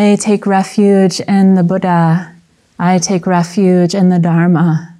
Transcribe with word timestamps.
I 0.00 0.14
take 0.14 0.46
refuge 0.46 1.18
in 1.18 1.56
the 1.56 1.64
Buddha. 1.64 2.32
I 2.78 2.98
take 2.98 3.26
refuge 3.26 3.96
in 3.96 4.10
the 4.10 4.20
Dharma. 4.20 4.94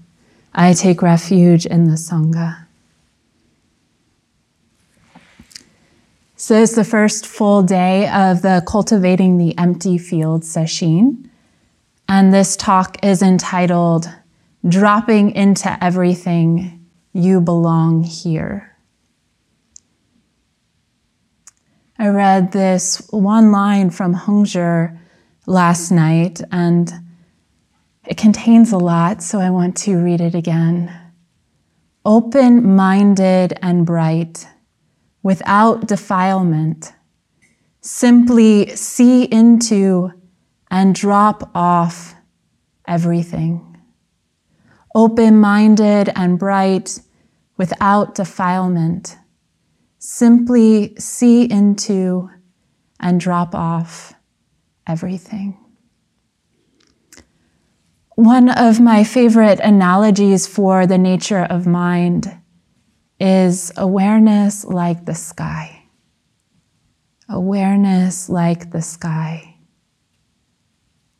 I 0.53 0.73
take 0.73 1.03
refuge 1.03 1.67
in 1.67 1.85
the 1.85 1.95
Sangha. 1.95 2.67
So 6.34 6.61
it's 6.61 6.75
the 6.75 6.83
first 6.83 7.26
full 7.26 7.63
day 7.63 8.09
of 8.09 8.43
the 8.43 8.61
Cultivating 8.66 9.39
the 9.39 9.57
Empty 9.57 9.98
Field 9.98 10.45
session. 10.45 11.30
And 12.08 12.34
this 12.34 12.56
talk 12.56 12.96
is 13.04 13.22
entitled 13.22 14.10
Dropping 14.68 15.30
into 15.30 15.78
Everything, 15.80 16.84
You 17.12 17.40
Belong 17.40 18.02
Here. 18.02 18.74
I 22.00 22.08
read 22.08 22.52
this 22.52 23.04
one 23.10 23.50
line 23.50 23.90
from 23.90 24.14
Hongzhi 24.14 24.96
last 25.46 25.90
night, 25.90 26.40
and 26.52 26.93
it 28.06 28.16
contains 28.16 28.70
a 28.70 28.79
lot, 28.79 29.20
so 29.20 29.40
I 29.40 29.50
want 29.50 29.76
to 29.79 29.96
read 29.96 30.20
it 30.20 30.36
again. 30.36 30.96
Open 32.05 32.77
minded 32.77 33.59
and 33.62 33.84
bright, 33.84 34.47
without 35.25 35.89
defilement, 35.89 36.92
simply 37.80 38.77
see 38.77 39.25
into 39.25 40.12
and 40.70 40.95
drop 40.95 41.51
off 41.53 42.15
everything. 42.87 43.77
Open 44.95 45.37
minded 45.41 46.12
and 46.15 46.39
bright, 46.39 47.01
without 47.56 48.15
defilement 48.15 49.17
simply 49.98 50.95
see 50.98 51.51
into 51.51 52.30
and 53.01 53.20
drop 53.20 53.55
off 53.55 54.15
everything. 54.87 55.56
One 58.15 58.48
of 58.48 58.81
my 58.81 59.05
favorite 59.05 59.61
analogies 59.61 60.47
for 60.47 60.86
the 60.86 60.98
nature 60.98 61.45
of 61.45 61.67
mind 61.67 62.36
is 63.20 63.70
awareness 63.77 64.64
like 64.64 65.05
the 65.05 65.14
sky. 65.14 65.84
Awareness 67.28 68.28
like 68.28 68.73
the 68.73 68.83
sky. 68.83 69.56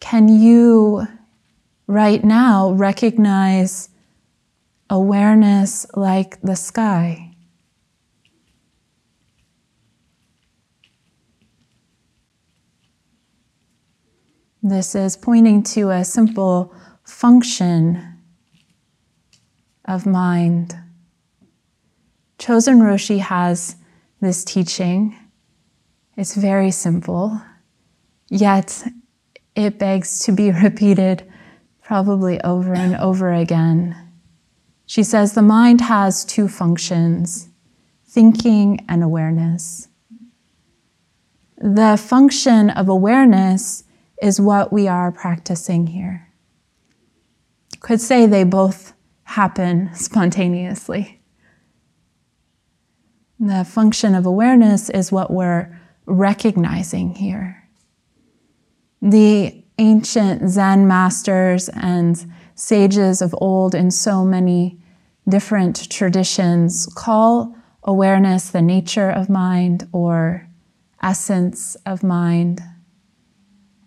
Can 0.01 0.29
you 0.29 1.07
right 1.87 2.25
now 2.25 2.73
recognize 2.73 3.91
awareness 4.91 5.87
like 5.95 6.41
the 6.41 6.57
sky? 6.57 7.28
This 14.63 14.97
is 14.97 15.17
pointing 15.17 15.63
to 15.75 15.91
a 15.91 16.05
simple 16.05 16.75
function 17.05 18.19
of 19.85 20.05
mind. 20.05 20.77
Chozen 22.41 22.81
Roshi 22.81 23.21
has 23.21 23.77
this 24.21 24.45
teaching. 24.45 25.17
It's 26.17 26.35
very 26.35 26.73
simple, 26.73 27.41
yet 28.29 28.83
it 29.55 29.79
begs 29.79 30.19
to 30.21 30.33
be 30.33 30.51
repeated 30.65 31.23
probably 31.81 32.41
over 32.43 32.75
and 32.75 32.97
over 32.97 33.33
again. 33.33 33.97
She 34.87 35.05
says 35.05 35.35
the 35.35 35.43
mind 35.43 35.83
has 35.83 36.25
two 36.25 36.49
functions 36.49 37.49
thinking 38.05 38.85
and 38.89 39.05
awareness. 39.05 39.87
The 41.59 41.97
function 41.97 42.71
of 42.71 42.89
awareness 42.89 43.85
is 44.23 44.41
what 44.41 44.73
we 44.73 44.89
are 44.89 45.13
practicing 45.13 45.89
here. 45.89 46.29
Could 47.81 48.01
say 48.01 48.27
they 48.27 48.45
both 48.45 48.93
happen 49.25 49.91
spontaneously. 49.95 51.21
The 53.41 53.65
function 53.65 54.15
of 54.15 54.27
awareness 54.27 54.91
is 54.91 55.13
what 55.13 55.31
we're 55.31 55.79
recognizing 56.07 57.15
here. 57.15 57.69
The 59.01 59.63
ancient 59.79 60.51
Zen 60.51 60.89
masters 60.89 61.69
and 61.69 62.33
sages 62.57 63.23
of 63.23 63.33
old 63.39 63.77
in 63.77 63.93
so 63.93 64.25
many 64.25 64.81
different 65.29 65.89
traditions 65.89 66.87
call 66.97 67.55
awareness 67.85 68.51
the 68.51 68.63
nature 68.63 69.09
of 69.09 69.29
mind 69.29 69.87
or 69.93 70.49
essence 71.01 71.77
of 71.87 72.03
mind 72.03 72.61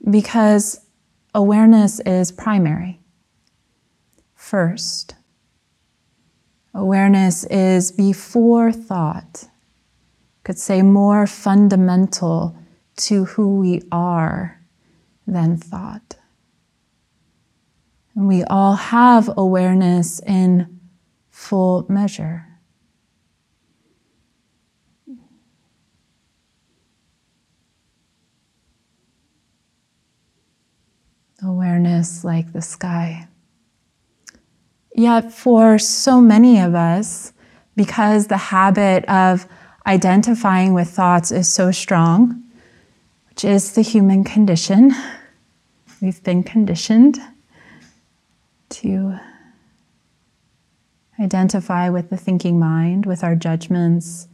because 0.10 0.80
awareness 1.34 2.00
is 2.02 2.32
primary. 2.32 3.00
First, 4.36 5.16
awareness 6.74 7.44
is 7.46 7.92
before 7.92 8.72
thought, 8.72 9.48
could 10.44 10.58
say 10.58 10.82
more 10.82 11.28
fundamental 11.28 12.58
to 12.98 13.26
who 13.26 13.58
we 13.58 13.82
are 13.92 14.62
than 15.28 15.58
thought. 15.58 16.16
And 18.16 18.28
we 18.28 18.44
all 18.44 18.76
have 18.76 19.30
awareness 19.38 20.20
in 20.20 20.80
full 21.30 21.86
measure. 21.88 22.51
Awareness 31.44 32.24
like 32.24 32.54
the 32.54 32.62
sky. 32.62 33.28
Yet, 34.94 35.32
for 35.32 35.80
so 35.80 36.22
many 36.22 36.60
of 36.60 36.76
us, 36.76 37.34
because 37.76 38.28
the 38.28 38.38
habit 38.38 39.06
of 39.06 39.48
identifying 39.88 40.74
with 40.74 40.90
thoughts 40.90 41.32
is 41.32 41.52
so 41.52 41.72
strong, 41.72 42.44
which 43.30 43.46
is 43.46 43.74
the 43.74 43.82
human 43.82 44.24
condition, 44.24 44.92
we've 46.02 46.24
been 46.24 46.44
conditioned 46.44 47.20
to 48.70 49.18
identify 51.20 51.90
with 51.90 52.10
the 52.10 52.18
thinking 52.18 52.60
mind, 52.60 53.06
with 53.06 53.24
our 53.24 53.36
judgments, 53.36 54.28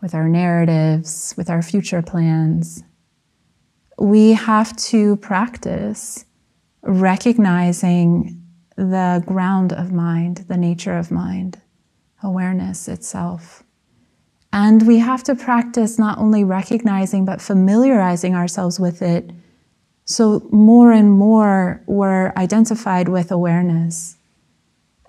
with 0.00 0.14
our 0.14 0.28
narratives, 0.28 1.34
with 1.36 1.50
our 1.50 1.62
future 1.62 2.02
plans. 2.02 2.82
We 3.98 4.32
have 4.32 4.76
to 4.76 5.16
practice 5.16 6.24
recognizing 6.88 8.42
the 8.76 9.22
ground 9.26 9.72
of 9.72 9.92
mind, 9.92 10.38
the 10.48 10.56
nature 10.56 10.96
of 10.96 11.10
mind, 11.10 11.60
awareness 12.22 12.88
itself. 12.88 13.62
And 14.52 14.86
we 14.86 14.98
have 14.98 15.22
to 15.24 15.34
practice 15.34 15.98
not 15.98 16.18
only 16.18 16.44
recognizing, 16.44 17.26
but 17.26 17.42
familiarizing 17.42 18.34
ourselves 18.34 18.80
with 18.80 19.02
it. 19.02 19.30
So, 20.06 20.48
more 20.50 20.90
and 20.90 21.12
more, 21.12 21.82
we're 21.86 22.32
identified 22.36 23.10
with 23.10 23.30
awareness. 23.30 24.16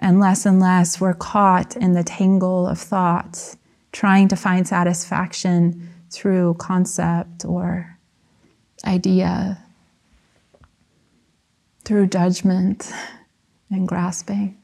And 0.02 0.20
less 0.20 0.46
and 0.46 0.60
less, 0.60 1.00
we're 1.00 1.14
caught 1.14 1.78
in 1.78 1.94
the 1.94 2.04
tangle 2.04 2.68
of 2.68 2.78
thoughts, 2.78 3.56
trying 3.94 4.28
to 4.28 4.36
find 4.36 4.68
satisfaction 4.68 5.90
through 6.10 6.56
concept 6.56 7.46
or 7.46 7.98
idea 8.86 9.58
through 11.90 12.06
judgment 12.06 12.92
and 13.72 13.88
grasping. 13.88 14.56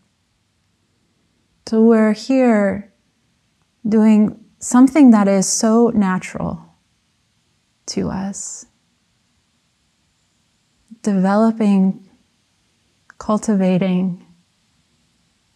So 1.65 1.81
we're 1.81 2.13
here 2.13 2.93
doing 3.89 4.45
something 4.59 5.09
that 5.09 5.27
is 5.27 5.51
so 5.51 5.87
natural 5.89 6.63
to 7.87 8.11
us, 8.11 8.67
developing, 11.01 12.07
cultivating 13.17 14.23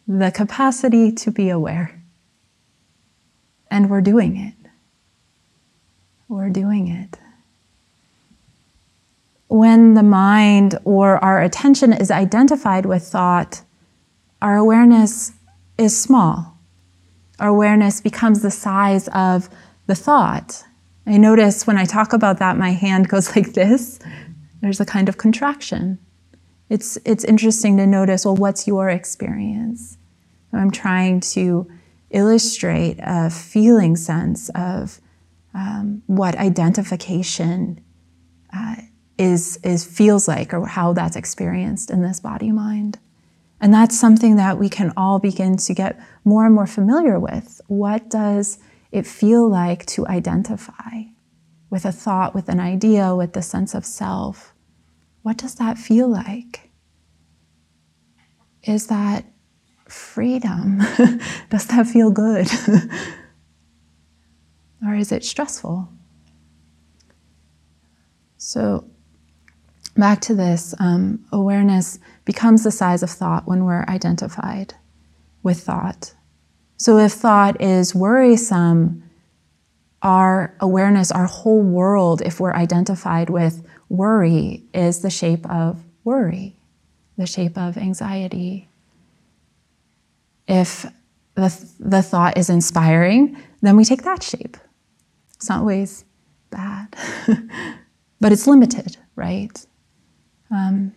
the 0.07 0.31
capacity 0.31 1.11
to 1.11 1.29
be 1.29 1.49
aware. 1.49 2.01
And 3.69 3.91
we're 3.91 4.01
doing 4.01 4.37
it. 4.37 4.55
We're 6.27 6.49
doing 6.49 6.87
it 6.87 7.19
when 9.49 9.95
the 9.95 10.03
mind 10.03 10.77
or 10.85 11.17
our 11.23 11.41
attention 11.41 11.91
is 11.91 12.11
identified 12.11 12.85
with 12.85 13.03
thought, 13.03 13.63
our 14.41 14.55
awareness 14.55 15.33
is 15.77 15.99
small. 15.99 16.57
Our 17.39 17.49
awareness 17.49 17.99
becomes 17.99 18.41
the 18.41 18.51
size 18.51 19.07
of 19.09 19.49
the 19.87 19.95
thought. 19.95 20.63
I 21.07 21.17
notice 21.17 21.65
when 21.65 21.77
I 21.77 21.85
talk 21.85 22.13
about 22.13 22.37
that, 22.39 22.57
my 22.57 22.71
hand 22.71 23.09
goes 23.09 23.35
like 23.35 23.53
this. 23.53 23.99
There's 24.61 24.79
a 24.79 24.85
kind 24.85 25.09
of 25.09 25.17
contraction. 25.17 25.97
It's, 26.69 26.97
it's 27.03 27.23
interesting 27.23 27.77
to 27.77 27.87
notice 27.87 28.25
well, 28.25 28.35
what's 28.35 28.67
your 28.67 28.89
experience? 28.89 29.97
I'm 30.53 30.71
trying 30.71 31.21
to 31.21 31.67
illustrate 32.11 32.97
a 33.01 33.31
feeling 33.31 33.95
sense 33.95 34.49
of 34.49 35.01
um, 35.55 36.03
what 36.05 36.35
identification 36.35 37.81
uh, 38.55 38.75
is, 39.19 39.59
is 39.63 39.85
feels 39.85 40.27
like 40.27 40.53
or 40.53 40.65
how 40.65 40.93
that's 40.93 41.17
experienced 41.17 41.91
in 41.91 42.01
this 42.01 42.19
body 42.19 42.51
mind. 42.51 42.97
And 43.61 43.73
that's 43.73 43.99
something 43.99 44.37
that 44.37 44.57
we 44.57 44.69
can 44.69 44.93
all 44.95 45.19
begin 45.19 45.57
to 45.57 45.73
get 45.73 45.99
more 46.23 46.45
and 46.45 46.55
more 46.55 46.65
familiar 46.65 47.19
with. 47.19 47.59
What 47.67 48.09
does 48.09 48.57
it 48.91 49.05
feel 49.05 49.47
like 49.49 49.85
to 49.87 50.07
identify 50.07 51.03
with 51.69 51.83
a 51.83 51.91
thought, 51.91 52.33
with 52.33 52.47
an 52.47 52.61
idea, 52.61 53.13
with 53.13 53.33
the 53.33 53.41
sense 53.41 53.75
of 53.75 53.85
self? 53.85 54.53
What 55.21 55.37
does 55.37 55.55
that 55.55 55.77
feel 55.77 56.07
like? 56.07 56.71
Is 58.63 58.87
that 58.87 59.25
freedom? 59.85 60.79
does 61.49 61.67
that 61.67 61.87
feel 61.87 62.11
good? 62.11 62.47
or 64.85 64.95
is 64.95 65.11
it 65.11 65.25
stressful? 65.25 65.89
So, 68.37 68.89
back 69.99 70.21
to 70.21 70.33
this 70.33 70.73
um, 70.79 71.25
awareness 71.31 71.99
becomes 72.25 72.63
the 72.63 72.71
size 72.71 73.03
of 73.03 73.09
thought 73.09 73.47
when 73.47 73.65
we're 73.65 73.85
identified 73.87 74.73
with 75.43 75.59
thought. 75.61 76.13
So, 76.77 76.97
if 76.97 77.11
thought 77.11 77.61
is 77.61 77.93
worrisome, 77.93 79.03
our 80.01 80.55
awareness, 80.59 81.11
our 81.11 81.25
whole 81.25 81.61
world, 81.61 82.21
if 82.21 82.39
we're 82.39 82.53
identified 82.53 83.29
with 83.29 83.65
worry, 83.89 84.63
is 84.73 85.01
the 85.01 85.09
shape 85.09 85.49
of 85.49 85.83
worry, 86.03 86.55
the 87.17 87.27
shape 87.27 87.57
of 87.57 87.77
anxiety. 87.77 88.69
If 90.47 90.85
the, 91.35 91.53
the 91.79 92.01
thought 92.01 92.37
is 92.37 92.49
inspiring, 92.49 93.37
then 93.61 93.75
we 93.75 93.83
take 93.83 94.03
that 94.03 94.23
shape. 94.23 94.57
It's 95.35 95.49
not 95.49 95.59
always 95.59 96.05
bad, 96.49 96.95
but 98.21 98.31
it's 98.31 98.47
limited, 98.47 98.97
right? 99.15 99.65
Um, 100.51 100.93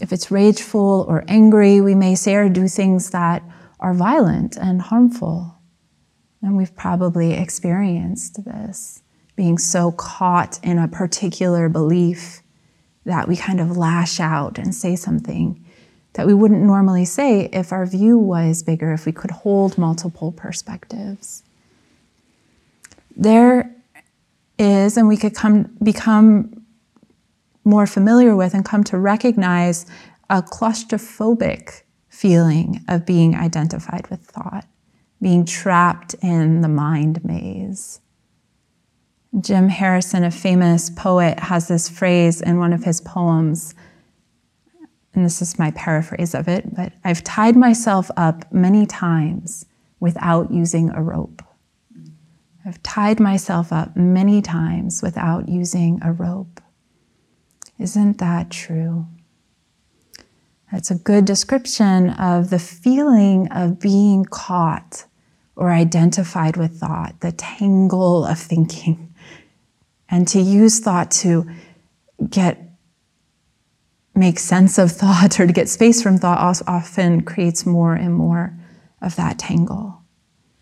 if 0.00 0.12
it's 0.12 0.30
rageful 0.30 1.06
or 1.08 1.24
angry, 1.28 1.80
we 1.80 1.94
may 1.94 2.14
say 2.14 2.34
or 2.34 2.48
do 2.48 2.68
things 2.68 3.10
that 3.10 3.42
are 3.80 3.94
violent 3.94 4.56
and 4.56 4.82
harmful. 4.82 5.56
And 6.42 6.56
we've 6.56 6.74
probably 6.74 7.32
experienced 7.32 8.44
this, 8.44 9.02
being 9.36 9.58
so 9.58 9.92
caught 9.92 10.58
in 10.62 10.78
a 10.78 10.88
particular 10.88 11.68
belief 11.68 12.42
that 13.04 13.28
we 13.28 13.36
kind 13.36 13.60
of 13.60 13.76
lash 13.76 14.20
out 14.20 14.58
and 14.58 14.74
say 14.74 14.96
something 14.96 15.64
that 16.14 16.26
we 16.26 16.34
wouldn't 16.34 16.62
normally 16.62 17.04
say 17.04 17.48
if 17.52 17.72
our 17.72 17.84
view 17.86 18.18
was 18.18 18.62
bigger, 18.62 18.92
if 18.92 19.04
we 19.04 19.12
could 19.12 19.30
hold 19.30 19.76
multiple 19.76 20.32
perspectives. 20.32 21.42
There 23.14 23.70
is, 24.58 24.96
and 24.96 25.08
we 25.08 25.16
could 25.16 25.34
come 25.34 25.76
become 25.82 26.55
more 27.66 27.86
familiar 27.86 28.34
with 28.34 28.54
and 28.54 28.64
come 28.64 28.84
to 28.84 28.96
recognize 28.96 29.84
a 30.30 30.40
claustrophobic 30.40 31.82
feeling 32.08 32.82
of 32.88 33.04
being 33.04 33.34
identified 33.34 34.08
with 34.08 34.20
thought, 34.20 34.64
being 35.20 35.44
trapped 35.44 36.14
in 36.22 36.62
the 36.62 36.68
mind 36.68 37.22
maze. 37.24 38.00
Jim 39.40 39.68
Harrison, 39.68 40.24
a 40.24 40.30
famous 40.30 40.88
poet, 40.88 41.38
has 41.40 41.68
this 41.68 41.88
phrase 41.88 42.40
in 42.40 42.58
one 42.58 42.72
of 42.72 42.84
his 42.84 43.00
poems, 43.02 43.74
and 45.12 45.24
this 45.24 45.42
is 45.42 45.58
my 45.58 45.72
paraphrase 45.72 46.34
of 46.34 46.48
it, 46.48 46.74
but 46.74 46.92
I've 47.04 47.24
tied 47.24 47.56
myself 47.56 48.10
up 48.16 48.50
many 48.52 48.86
times 48.86 49.66
without 49.98 50.50
using 50.50 50.90
a 50.90 51.02
rope. 51.02 51.42
I've 52.64 52.82
tied 52.82 53.20
myself 53.20 53.72
up 53.72 53.96
many 53.96 54.40
times 54.40 55.02
without 55.02 55.48
using 55.48 55.98
a 56.02 56.12
rope. 56.12 56.60
Isn't 57.78 58.18
that 58.18 58.50
true? 58.50 59.06
That's 60.72 60.90
a 60.90 60.96
good 60.96 61.24
description 61.24 62.10
of 62.10 62.50
the 62.50 62.58
feeling 62.58 63.48
of 63.52 63.78
being 63.78 64.24
caught 64.24 65.04
or 65.54 65.70
identified 65.70 66.56
with 66.56 66.78
thought, 66.80 67.20
the 67.20 67.32
tangle 67.32 68.24
of 68.24 68.38
thinking. 68.38 69.14
And 70.08 70.26
to 70.28 70.40
use 70.40 70.80
thought 70.80 71.10
to 71.12 71.48
get 72.28 72.62
make 74.14 74.38
sense 74.38 74.78
of 74.78 74.90
thought 74.92 75.38
or 75.38 75.46
to 75.46 75.52
get 75.52 75.68
space 75.68 76.02
from 76.02 76.18
thought 76.18 76.62
often 76.66 77.22
creates 77.22 77.66
more 77.66 77.94
and 77.94 78.14
more 78.14 78.58
of 79.02 79.14
that 79.16 79.38
tangle. 79.38 80.02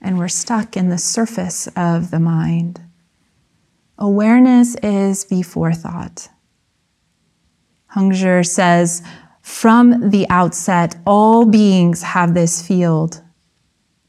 And 0.00 0.19
we're 0.19 0.28
stuck 0.28 0.76
in 0.76 0.88
the 0.88 0.99
surface 0.99 1.69
of 1.76 2.11
the 2.11 2.20
mind. 2.20 2.81
Awareness 3.96 4.75
is 4.82 5.25
before 5.25 5.72
thought. 5.72 6.28
Hongzhi 7.94 8.46
says, 8.46 9.02
from 9.43 10.11
the 10.11 10.26
outset, 10.31 10.96
all 11.06 11.44
beings 11.44 12.02
have 12.02 12.35
this 12.35 12.67
field 12.67 13.23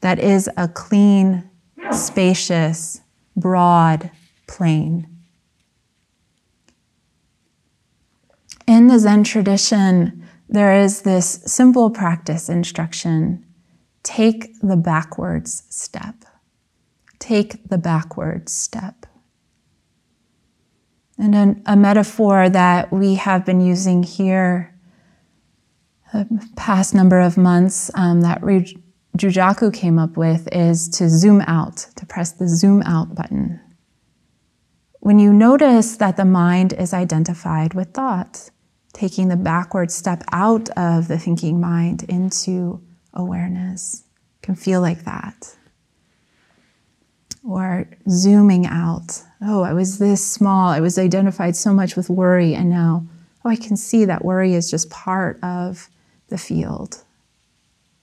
that 0.00 0.18
is 0.18 0.48
a 0.56 0.66
clean, 0.66 1.48
spacious, 1.90 3.00
broad 3.36 4.10
plain. 4.46 5.06
In 8.66 8.88
the 8.88 8.98
Zen 8.98 9.24
tradition, 9.24 10.24
there 10.48 10.80
is 10.80 11.02
this 11.02 11.40
simple 11.44 11.90
practice 11.90 12.48
instruction 12.48 13.44
take 14.02 14.58
the 14.60 14.76
backwards 14.76 15.64
step. 15.68 16.24
Take 17.18 17.68
the 17.68 17.78
backwards 17.78 18.52
step. 18.52 19.05
And 21.18 21.34
a, 21.34 21.72
a 21.72 21.76
metaphor 21.76 22.48
that 22.48 22.92
we 22.92 23.14
have 23.14 23.46
been 23.46 23.60
using 23.60 24.02
here 24.02 24.72
the 26.12 26.48
past 26.56 26.94
number 26.94 27.20
of 27.20 27.36
months 27.36 27.90
um, 27.94 28.20
that 28.22 28.40
Jujaku 29.16 29.72
came 29.72 29.98
up 29.98 30.16
with 30.16 30.48
is 30.52 30.88
to 30.90 31.08
zoom 31.08 31.40
out, 31.42 31.86
to 31.96 32.06
press 32.06 32.32
the 32.32 32.48
zoom 32.48 32.82
out 32.82 33.14
button. 33.14 33.60
When 35.00 35.18
you 35.18 35.32
notice 35.32 35.96
that 35.96 36.16
the 36.16 36.24
mind 36.24 36.72
is 36.72 36.92
identified 36.92 37.74
with 37.74 37.92
thought, 37.92 38.50
taking 38.92 39.28
the 39.28 39.36
backward 39.36 39.90
step 39.90 40.22
out 40.32 40.68
of 40.70 41.08
the 41.08 41.18
thinking 41.18 41.60
mind 41.60 42.02
into 42.04 42.82
awareness 43.14 44.04
can 44.42 44.54
feel 44.54 44.80
like 44.80 45.04
that. 45.04 45.56
Or 47.44 47.88
zooming 48.08 48.66
out. 48.66 49.22
Oh, 49.42 49.62
I 49.62 49.72
was 49.72 49.98
this 49.98 50.24
small. 50.24 50.68
I 50.68 50.80
was 50.80 50.98
identified 50.98 51.56
so 51.56 51.72
much 51.72 51.96
with 51.96 52.08
worry, 52.08 52.54
and 52.54 52.70
now, 52.70 53.06
oh, 53.44 53.50
I 53.50 53.56
can 53.56 53.76
see 53.76 54.04
that 54.04 54.24
worry 54.24 54.54
is 54.54 54.70
just 54.70 54.90
part 54.90 55.42
of 55.42 55.88
the 56.28 56.38
field. 56.38 57.04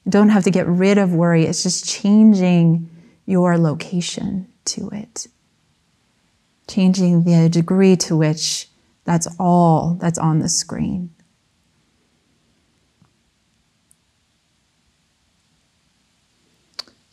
Don't 0.08 0.30
have 0.30 0.44
to 0.44 0.52
get 0.52 0.68
rid 0.68 0.98
of 0.98 1.14
worry, 1.14 1.46
it's 1.46 1.64
just 1.64 1.88
changing 1.88 2.90
your 3.26 3.58
location 3.58 4.48
to 4.66 4.90
it, 4.90 5.28
changing 6.68 7.24
the 7.24 7.50
degree 7.50 7.96
to 7.96 8.16
which 8.16 8.68
that's 9.06 9.28
all 9.40 9.98
that's 10.00 10.20
on 10.20 10.40
the 10.40 10.50
screen. 10.50 11.13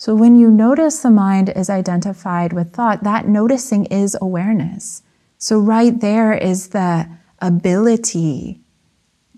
So, 0.00 0.14
when 0.14 0.34
you 0.34 0.50
notice 0.50 1.00
the 1.00 1.10
mind 1.10 1.50
is 1.50 1.68
identified 1.68 2.54
with 2.54 2.72
thought, 2.72 3.04
that 3.04 3.28
noticing 3.28 3.84
is 3.84 4.16
awareness. 4.18 5.02
So, 5.36 5.58
right 5.58 6.00
there 6.00 6.32
is 6.32 6.68
the 6.68 7.06
ability 7.40 8.62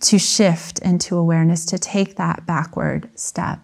to 0.03 0.21
shift 0.21 0.79
into 0.79 1.17
awareness, 1.17 1.67
to 1.67 1.79
take 1.81 2.15
that 2.15 2.47
backward 2.47 3.11
step. 3.17 3.59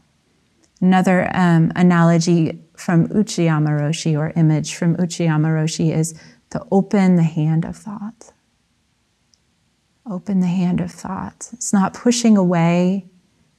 Another 0.80 1.30
um, 1.34 1.70
analogy 1.76 2.58
from 2.76 3.06
Uchiyama 3.10 3.80
Roshi 3.80 4.18
or 4.18 4.32
image 4.34 4.74
from 4.74 4.96
Uchiyama 4.96 5.50
Roshi 5.50 5.94
is 5.94 6.18
to 6.50 6.66
open 6.72 7.14
the 7.14 7.22
hand 7.22 7.64
of 7.64 7.76
thought. 7.76 8.32
Open 10.04 10.40
the 10.40 10.48
hand 10.48 10.80
of 10.80 10.90
thought. 10.90 11.48
It's 11.52 11.72
not 11.72 11.94
pushing 11.94 12.36
away, 12.36 13.06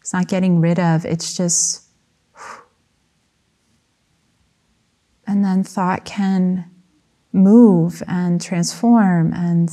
it's 0.01 0.11
not 0.11 0.27
getting 0.27 0.59
rid 0.59 0.77
of, 0.77 1.05
it's 1.05 1.37
just. 1.37 1.85
And 5.29 5.45
then 5.45 5.63
thought 5.63 6.05
can 6.05 6.65
move 7.31 8.01
and 8.07 8.41
transform 8.41 9.31
and 9.31 9.69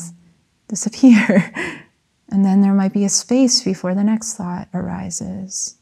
disappear. 0.68 1.52
And 2.28 2.44
then 2.44 2.60
there 2.60 2.74
might 2.74 2.92
be 2.92 3.04
a 3.04 3.08
space 3.08 3.62
before 3.62 3.94
the 3.94 4.02
next 4.02 4.34
thought 4.34 4.68
arises. 4.74 5.76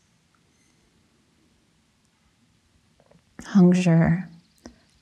Hongzhi, 3.42 4.28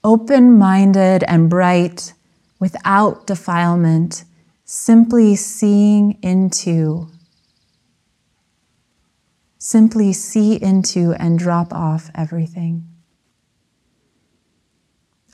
open 0.05 0.57
minded 0.57 1.25
and 1.25 1.51
bright, 1.51 2.13
without 2.61 3.27
defilement, 3.27 4.23
simply 4.65 5.35
seeing 5.35 6.17
into, 6.23 7.09
simply 9.59 10.13
see 10.13 10.63
into 10.63 11.13
and 11.15 11.41
drop 11.41 11.73
off 11.73 12.09
everything. 12.15 12.92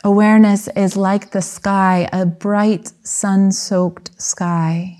Awareness 0.05 0.69
is 0.77 0.97
like 0.97 1.33
the 1.33 1.43
sky, 1.43 2.09
a 2.13 2.27
bright 2.27 2.93
sun 3.05 3.53
soaked 3.53 4.11
sky 4.21 4.99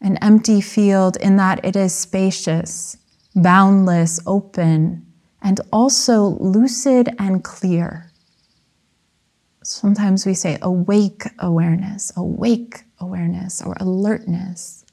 An 0.00 0.18
empty 0.18 0.60
field 0.62 1.16
in 1.18 1.36
that 1.38 1.64
it 1.64 1.76
is 1.76 1.94
spacious, 1.94 2.96
boundless, 3.36 4.20
open, 4.26 5.06
and 5.42 5.60
also 5.72 6.38
lucid 6.40 7.10
and 7.18 7.44
clear. 7.44 8.12
Sometimes 9.64 10.26
we 10.26 10.34
say 10.34 10.58
awake 10.62 11.24
awareness, 11.40 12.12
awake 12.16 12.84
awareness, 13.00 13.62
or 13.62 13.76
alertness. 13.80 14.84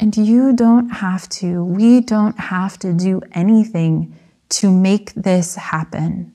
And 0.00 0.16
you 0.16 0.54
don't 0.54 0.90
have 0.90 1.28
to, 1.30 1.64
we 1.64 2.02
don't 2.02 2.38
have 2.40 2.78
to 2.80 2.92
do 2.94 3.22
anything 3.32 4.16
to 4.50 4.70
make 4.72 5.14
this 5.14 5.56
happen, 5.56 6.33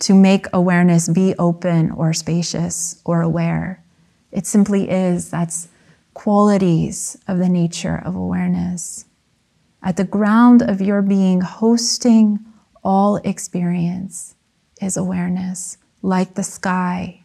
to 0.00 0.14
make 0.14 0.46
awareness 0.52 1.08
be 1.08 1.34
open 1.38 1.90
or 1.90 2.12
spacious 2.12 3.00
or 3.04 3.20
aware. 3.20 3.82
It 4.30 4.46
simply 4.46 4.90
is. 4.90 5.30
That's 5.30 5.68
qualities 6.14 7.16
of 7.26 7.38
the 7.38 7.48
nature 7.48 8.00
of 8.04 8.14
awareness. 8.14 9.06
At 9.82 9.96
the 9.96 10.04
ground 10.04 10.62
of 10.62 10.80
your 10.80 11.02
being, 11.02 11.40
hosting 11.40 12.40
all 12.84 13.16
experience 13.18 14.34
is 14.80 14.96
awareness, 14.96 15.78
like 16.02 16.34
the 16.34 16.42
sky. 16.42 17.22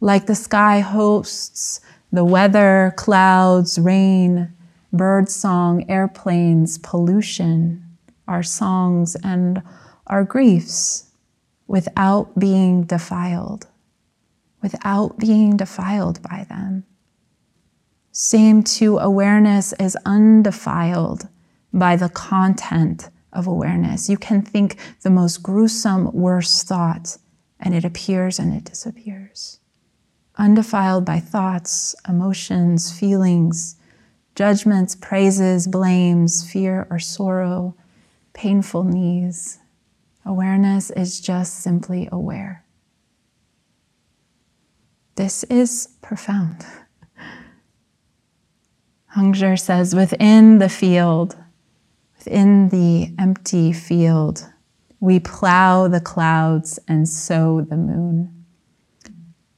Like 0.00 0.26
the 0.26 0.34
sky 0.34 0.80
hosts 0.80 1.80
the 2.12 2.24
weather, 2.24 2.94
clouds, 2.96 3.76
rain, 3.76 4.52
bird 4.92 5.28
song, 5.28 5.84
airplanes, 5.90 6.78
pollution, 6.78 7.84
our 8.28 8.42
songs, 8.42 9.16
and 9.24 9.60
our 10.06 10.22
griefs 10.22 11.10
without 11.66 12.38
being 12.38 12.84
defiled, 12.84 13.66
without 14.62 15.18
being 15.18 15.56
defiled 15.56 16.22
by 16.22 16.46
them. 16.48 16.84
Same 18.12 18.62
to 18.62 18.98
awareness 18.98 19.72
is 19.80 19.96
undefiled 20.06 21.28
by 21.72 21.96
the 21.96 22.08
content 22.08 23.10
of 23.32 23.46
awareness. 23.46 24.08
You 24.08 24.16
can 24.16 24.42
think 24.42 24.78
the 25.02 25.10
most 25.10 25.42
gruesome, 25.42 26.12
worst 26.12 26.68
thought, 26.68 27.18
and 27.58 27.74
it 27.74 27.84
appears 27.84 28.38
and 28.38 28.54
it 28.54 28.64
disappears. 28.64 29.58
Undefiled 30.36 31.04
by 31.04 31.18
thoughts, 31.18 31.94
emotions, 32.08 32.96
feelings, 32.96 33.76
judgments, 34.34 34.94
praises, 34.94 35.66
blames, 35.66 36.48
fear 36.48 36.86
or 36.90 36.98
sorrow, 36.98 37.74
painful 38.32 38.84
needs. 38.84 39.58
Awareness 40.26 40.90
is 40.90 41.20
just 41.20 41.60
simply 41.60 42.08
aware. 42.10 42.64
This 45.16 45.44
is 45.44 45.96
profound. 46.02 46.64
Hongzhi 49.16 49.60
says, 49.60 49.94
within 49.94 50.58
the 50.58 50.68
field, 50.68 51.36
within 52.18 52.70
the 52.70 53.14
empty 53.18 53.72
field, 53.72 54.48
we 54.98 55.20
plow 55.20 55.88
the 55.88 56.00
clouds 56.00 56.78
and 56.88 57.08
sow 57.08 57.60
the 57.60 57.76
moon. 57.76 58.44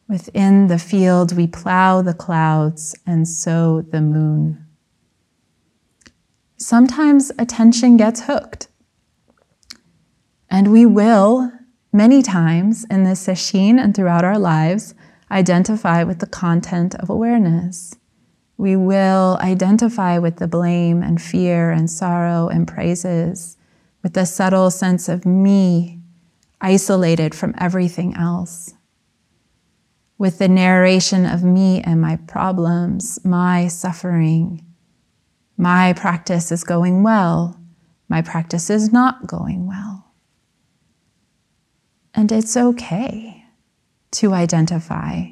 Within 0.09 0.67
the 0.67 0.79
field, 0.79 1.37
we 1.37 1.47
plow 1.47 2.03
the 2.03 2.15
clouds 2.15 2.95
and 3.07 3.27
sow 3.27 3.83
the 3.83 4.01
moon. 4.01 4.67
Sometimes 6.57 7.31
attention 7.39 7.97
gets 7.97 8.23
hooked. 8.23 8.69
And 10.51 10.73
we 10.73 10.87
will, 10.87 11.53
many 11.93 12.23
times 12.23 12.85
in 12.91 13.05
this 13.05 13.27
sesshin 13.27 13.79
and 13.83 13.95
throughout 13.95 14.25
our 14.25 14.39
lives, 14.39 14.95
identify 15.31 16.05
with 16.05 16.21
the 16.21 16.27
content 16.27 16.95
of 16.97 17.11
awareness. 17.11 17.97
We 18.57 18.77
will 18.77 19.39
identify 19.41 20.19
with 20.19 20.37
the 20.37 20.49
blame 20.49 21.03
and 21.03 21.21
fear 21.21 21.71
and 21.71 21.91
sorrow 21.91 22.49
and 22.49 22.67
praises, 22.67 23.57
with 24.03 24.15
the 24.15 24.25
subtle 24.25 24.71
sense 24.71 25.09
of 25.09 25.27
me 25.27 26.01
isolated 26.61 27.35
from 27.35 27.55
everything 27.59 28.15
else, 28.17 28.75
with 30.17 30.39
the 30.39 30.49
narration 30.49 31.27
of 31.27 31.43
me 31.43 31.83
and 31.83 32.01
my 32.01 32.17
problems, 32.17 33.19
my 33.25 33.69
suffering. 33.69 34.65
My 35.59 35.93
practice 35.93 36.53
is 36.53 36.65
going 36.65 37.03
well, 37.03 37.61
my 38.09 38.23
practice 38.23 38.71
is 38.71 38.93
not 38.93 39.27
going 39.27 39.67
well. 39.67 39.96
And 42.17 42.33
it's 42.33 42.57
okay 42.57 43.45
to 44.13 44.33
identify 44.33 45.27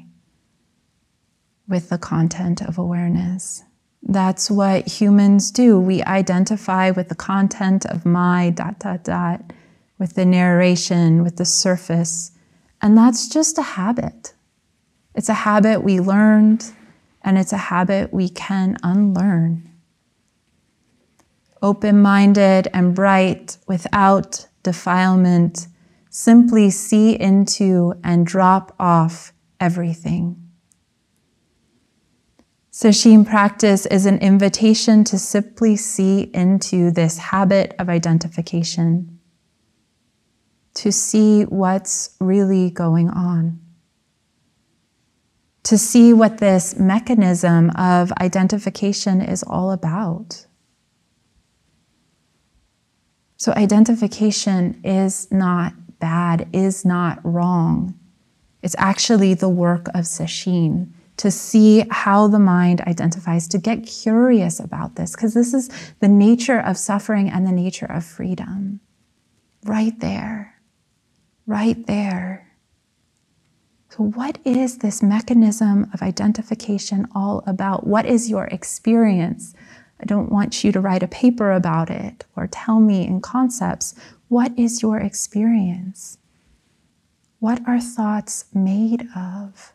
with 1.66 1.88
the 1.88 1.96
content 1.96 2.60
of 2.60 2.76
awareness. 2.76 3.62
That's 4.02 4.50
what 4.50 4.86
humans 4.86 5.50
do. 5.50 5.80
We 5.80 6.02
identify 6.02 6.90
with 6.90 7.08
the 7.08 7.14
content 7.14 7.86
of 7.86 8.04
my 8.04 8.50
dot, 8.50 8.80
dot, 8.80 9.02
dot, 9.02 9.54
with 9.98 10.14
the 10.14 10.26
narration, 10.26 11.22
with 11.22 11.36
the 11.36 11.46
surface. 11.46 12.32
And 12.82 12.98
that's 12.98 13.30
just 13.30 13.56
a 13.56 13.62
habit. 13.62 14.34
It's 15.14 15.30
a 15.30 15.34
habit 15.34 15.82
we 15.82 16.00
learned, 16.00 16.70
and 17.22 17.38
it's 17.38 17.54
a 17.54 17.56
habit 17.56 18.12
we 18.12 18.28
can 18.28 18.76
unlearn. 18.82 19.70
Open 21.62 22.02
minded 22.02 22.68
and 22.74 22.94
bright 22.94 23.56
without 23.66 24.46
defilement, 24.62 25.66
simply 26.14 26.70
see 26.70 27.20
into 27.20 27.92
and 28.04 28.24
drop 28.24 28.72
off 28.78 29.32
everything. 29.58 30.40
Sesshin 32.70 33.26
practice 33.26 33.84
is 33.86 34.06
an 34.06 34.18
invitation 34.18 35.02
to 35.02 35.18
simply 35.18 35.74
see 35.74 36.30
into 36.32 36.92
this 36.92 37.18
habit 37.18 37.74
of 37.80 37.88
identification, 37.88 39.18
to 40.74 40.92
see 40.92 41.42
what's 41.46 42.14
really 42.20 42.70
going 42.70 43.10
on, 43.10 43.58
to 45.64 45.76
see 45.76 46.12
what 46.12 46.38
this 46.38 46.78
mechanism 46.78 47.70
of 47.70 48.12
identification 48.20 49.20
is 49.20 49.42
all 49.42 49.72
about. 49.72 50.46
So, 53.36 53.52
identification 53.52 54.80
is 54.84 55.30
not 55.32 55.74
bad, 55.98 56.48
is 56.52 56.84
not 56.84 57.18
wrong. 57.24 57.98
It's 58.62 58.76
actually 58.78 59.34
the 59.34 59.48
work 59.48 59.88
of 59.88 60.04
Sesshin 60.04 60.90
to 61.16 61.30
see 61.30 61.84
how 61.90 62.26
the 62.28 62.38
mind 62.38 62.80
identifies, 62.82 63.46
to 63.48 63.58
get 63.58 63.86
curious 63.86 64.58
about 64.58 64.96
this, 64.96 65.12
because 65.14 65.34
this 65.34 65.54
is 65.54 65.70
the 66.00 66.08
nature 66.08 66.58
of 66.58 66.76
suffering 66.76 67.30
and 67.30 67.46
the 67.46 67.52
nature 67.52 67.86
of 67.86 68.04
freedom. 68.04 68.80
Right 69.64 69.98
there, 70.00 70.60
right 71.46 71.86
there. 71.86 72.52
So, 73.90 74.02
what 74.02 74.38
is 74.44 74.78
this 74.78 75.02
mechanism 75.02 75.88
of 75.94 76.02
identification 76.02 77.06
all 77.14 77.44
about? 77.46 77.86
What 77.86 78.06
is 78.06 78.28
your 78.28 78.46
experience? 78.46 79.54
I 80.00 80.04
don't 80.04 80.30
want 80.30 80.64
you 80.64 80.72
to 80.72 80.80
write 80.80 81.02
a 81.02 81.08
paper 81.08 81.52
about 81.52 81.90
it 81.90 82.24
or 82.36 82.46
tell 82.46 82.80
me 82.80 83.06
in 83.06 83.20
concepts. 83.20 83.94
What 84.28 84.52
is 84.58 84.82
your 84.82 84.98
experience? 84.98 86.18
What 87.38 87.60
are 87.66 87.80
thoughts 87.80 88.46
made 88.52 89.06
of? 89.14 89.72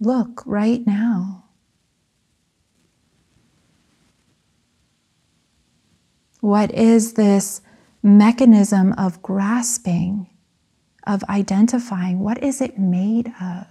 Look 0.00 0.42
right 0.44 0.86
now. 0.86 1.44
What 6.40 6.72
is 6.72 7.14
this 7.14 7.60
mechanism 8.02 8.92
of 8.92 9.22
grasping, 9.22 10.28
of 11.06 11.24
identifying? 11.24 12.20
What 12.20 12.42
is 12.42 12.60
it 12.60 12.78
made 12.78 13.32
of? 13.40 13.66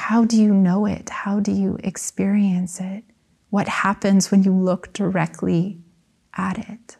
How 0.00 0.24
do 0.24 0.40
you 0.40 0.52
know 0.52 0.86
it? 0.86 1.08
How 1.08 1.40
do 1.40 1.52
you 1.52 1.78
experience 1.84 2.80
it? 2.80 3.04
What 3.50 3.68
happens 3.68 4.30
when 4.30 4.42
you 4.42 4.52
look 4.52 4.92
directly 4.92 5.78
at 6.36 6.58
it? 6.58 6.96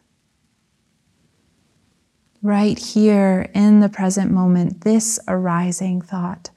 right 2.41 2.77
here 2.77 3.49
in 3.53 3.79
the 3.79 3.89
present 3.89 4.31
moment, 4.31 4.81
this 4.81 5.19
arising 5.27 6.01
thought, 6.01 6.49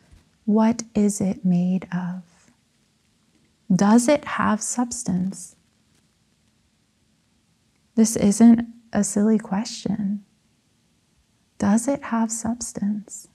what 0.44 0.82
is 0.94 1.20
it 1.20 1.44
made 1.44 1.86
of? 1.92 2.22
Does 3.74 4.08
it 4.08 4.24
have 4.24 4.62
substance? 4.62 5.56
This 7.94 8.16
isn't 8.16 8.66
a 8.92 9.04
silly 9.04 9.38
question. 9.38 10.24
Does 11.58 11.88
it 11.88 12.04
have 12.04 12.30
substance? 12.30 13.28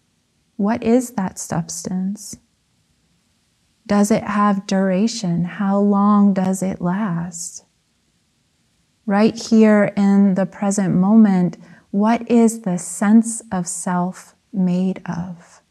What 0.58 0.84
is 0.84 1.12
that 1.12 1.39
substance? 1.39 2.38
Does 3.89 4.12
it 4.12 4.24
have 4.24 4.67
duration? 4.67 5.46
How 5.46 5.79
long 5.79 6.31
does 6.31 6.62
it 6.62 6.79
last? 6.79 7.65
Right 9.08 9.36
here 9.36 9.91
in 9.98 10.36
the 10.36 10.46
present 10.46 10.93
moment, 10.93 11.58
what 11.89 12.29
is 12.29 12.62
the 12.62 12.77
sense 12.77 13.41
of 13.51 13.67
self 13.67 14.36
made 14.53 15.01
of? 15.08 15.63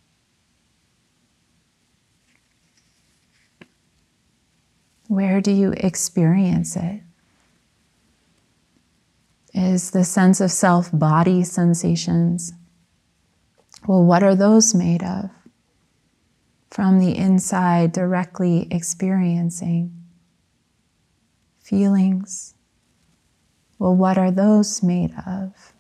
Where 5.07 5.41
do 5.41 5.53
you 5.53 5.73
experience 5.77 6.75
it? 6.75 7.03
Is 9.55 9.93
the 9.93 10.03
sense 10.03 10.41
of 10.41 10.51
self 10.51 10.91
body 10.93 11.45
sensations? 11.45 12.53
Well, 13.87 14.03
what 14.03 14.25
are 14.25 14.35
those 14.35 14.75
made 14.75 15.05
of? 15.05 15.31
From 16.79 17.01
the 17.01 17.17
inside, 17.17 17.91
directly 17.91 18.69
experiencing 18.71 20.01
feelings. 21.59 22.55
Well, 23.81 23.97
what 23.97 24.17
are 24.17 24.31
those 24.31 24.81
made 24.81 25.13
of? 25.27 25.73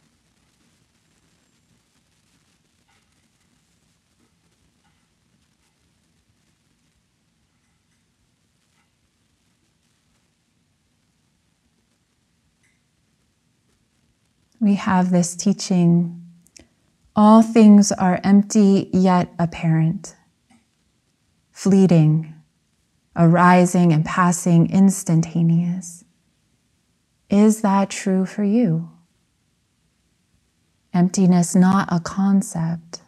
we 14.60 14.74
have 14.74 15.10
this 15.12 15.36
teaching 15.36 16.20
all 17.14 17.42
things 17.42 17.92
are 17.92 18.20
empty 18.24 18.90
yet 18.92 19.32
apparent, 19.38 20.16
fleeting, 21.58 22.32
arising 23.16 23.92
and 23.92 24.04
passing 24.04 24.70
instantaneous. 24.70 26.04
Is 27.28 27.62
that 27.62 27.90
true 27.90 28.24
for 28.24 28.44
you? 28.44 28.88
Emptiness, 30.94 31.56
not 31.56 31.88
a 31.90 31.98
concept. 31.98 33.02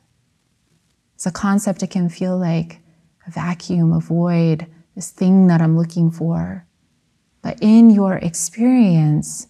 It's 1.15 1.27
a 1.27 1.31
concept, 1.31 1.85
it 1.85 1.91
can 1.91 2.09
feel 2.09 2.37
like 2.37 2.81
a 3.25 3.31
vacuum, 3.31 3.93
a 3.93 4.01
void, 4.01 4.67
this 4.97 5.13
thing 5.13 5.47
that 5.47 5.63
I'm 5.63 5.79
looking 5.79 6.11
for. 6.11 6.67
But 7.43 7.57
in 7.63 7.89
your 7.89 8.17
experience, 8.17 9.47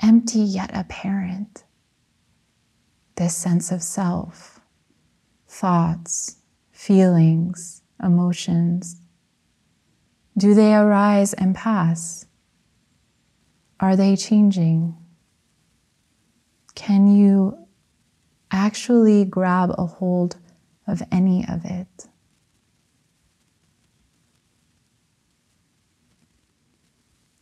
empty 0.00 0.38
yet 0.38 0.70
apparent. 0.72 1.64
This 3.16 3.34
sense 3.34 3.72
of 3.72 3.82
self, 3.82 4.60
thoughts, 5.48 6.36
feelings, 6.70 7.80
emotions. 8.02 9.00
Do 10.36 10.54
they 10.54 10.74
arise 10.74 11.32
and 11.32 11.54
pass? 11.54 12.26
Are 13.80 13.96
they 13.96 14.16
changing? 14.16 14.96
Can 16.74 17.06
you 17.06 17.66
actually 18.50 19.24
grab 19.24 19.74
a 19.76 19.86
hold 19.86 20.36
of 20.86 21.02
any 21.12 21.46
of 21.48 21.64
it? 21.64 22.08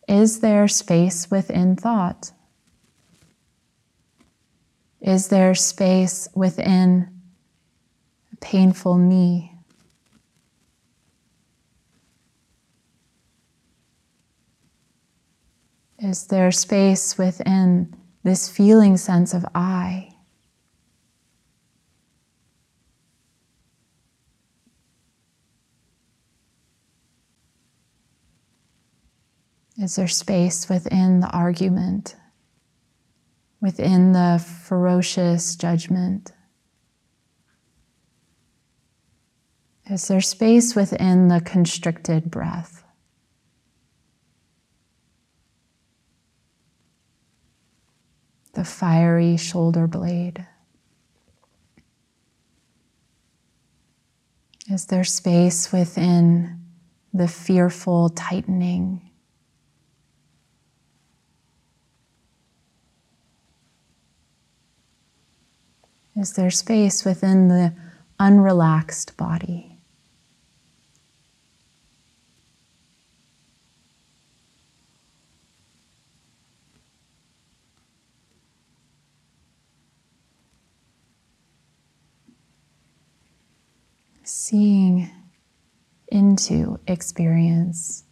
Is 0.08 0.40
there 0.40 0.68
space 0.68 1.30
within 1.30 1.76
thought? 1.76 2.32
Is 5.00 5.28
there 5.28 5.54
space 5.54 6.28
within 6.34 7.08
a 8.32 8.36
painful 8.36 8.98
knee? 8.98 9.51
Is 16.02 16.26
there 16.26 16.50
space 16.50 17.16
within 17.16 17.94
this 18.24 18.48
feeling 18.48 18.96
sense 18.96 19.34
of 19.34 19.46
I? 19.54 20.08
Is 29.78 29.96
there 29.96 30.08
space 30.08 30.68
within 30.68 31.20
the 31.20 31.30
argument? 31.30 32.16
within 33.62 34.12
the 34.12 34.44
ferocious 34.66 35.56
judgment? 35.56 36.32
Is 39.88 40.08
there 40.08 40.20
space 40.20 40.74
within 40.74 41.28
the 41.28 41.40
constricted 41.40 42.30
breath? 42.30 42.81
The 48.52 48.64
fiery 48.64 49.36
shoulder 49.36 49.86
blade? 49.86 50.46
Is 54.70 54.86
there 54.86 55.04
space 55.04 55.72
within 55.72 56.60
the 57.12 57.28
fearful 57.28 58.10
tightening? 58.10 59.10
Is 66.14 66.34
there 66.34 66.50
space 66.50 67.04
within 67.04 67.48
the 67.48 67.74
unrelaxed 68.20 69.16
body? 69.16 69.71
Seeing 84.44 85.08
into 86.08 86.80
experience, 86.88 88.02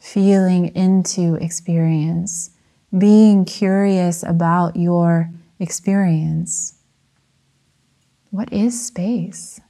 feeling 0.00 0.66
into 0.76 1.34
experience, 1.34 2.50
being 2.96 3.44
curious 3.44 4.22
about 4.22 4.76
your 4.76 5.32
experience. 5.58 6.78
What 8.30 8.52
is 8.52 8.86
space? 8.86 9.60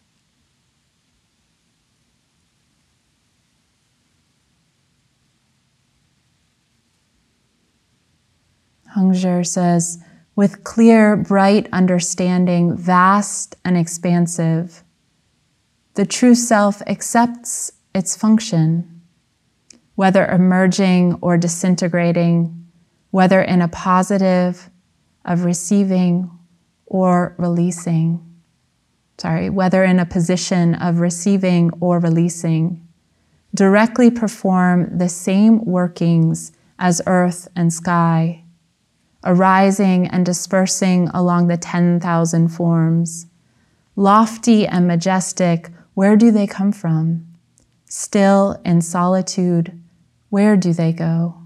Hongzhi 8.95 9.47
says, 9.47 10.05
with 10.35 10.65
clear, 10.65 11.17
bright 11.17 11.67
understanding, 11.73 12.77
vast 12.77 13.57
and 13.65 13.79
expansive, 13.79 14.83
the 15.97 16.07
true 16.07 16.35
self 16.35 16.81
accepts 16.87 17.73
its 17.95 18.17
function, 18.17 19.03
whether 19.97 20.27
emerging 20.27 21.19
or 21.21 21.37
disintegrating, 21.37 22.67
whether 23.11 23.43
in 23.43 23.61
a 23.61 23.69
positive, 23.69 24.71
of 25.25 25.45
receiving 25.45 26.31
or 26.87 27.35
releasing 27.37 28.27
sorry, 29.19 29.49
whether 29.49 29.85
in 29.85 29.99
a 29.99 30.07
position 30.07 30.75
of 30.75 31.01
receiving 31.01 31.71
or 31.81 31.99
releasing, 31.99 32.87
directly 33.55 34.11
perform 34.11 34.99
the 34.99 35.09
same 35.09 35.65
workings 35.65 36.53
as 36.79 37.01
earth 37.07 37.49
and 37.57 37.73
sky, 37.73 38.45
arising 39.25 40.07
and 40.09 40.27
dispersing 40.27 41.09
along 41.09 41.49
the 41.49 41.57
10,000 41.57 42.49
forms. 42.49 43.27
Lofty 43.97 44.67
and 44.67 44.87
majestic, 44.87 45.71
where 45.97 46.15
do 46.15 46.31
they 46.31 46.47
come 46.47 46.73
from? 46.73 47.27
Still 47.87 48.61
in 48.67 48.83
solitude, 48.83 49.83
where 50.29 50.55
do 50.55 50.75
they 50.75 50.93
go? 50.93 51.39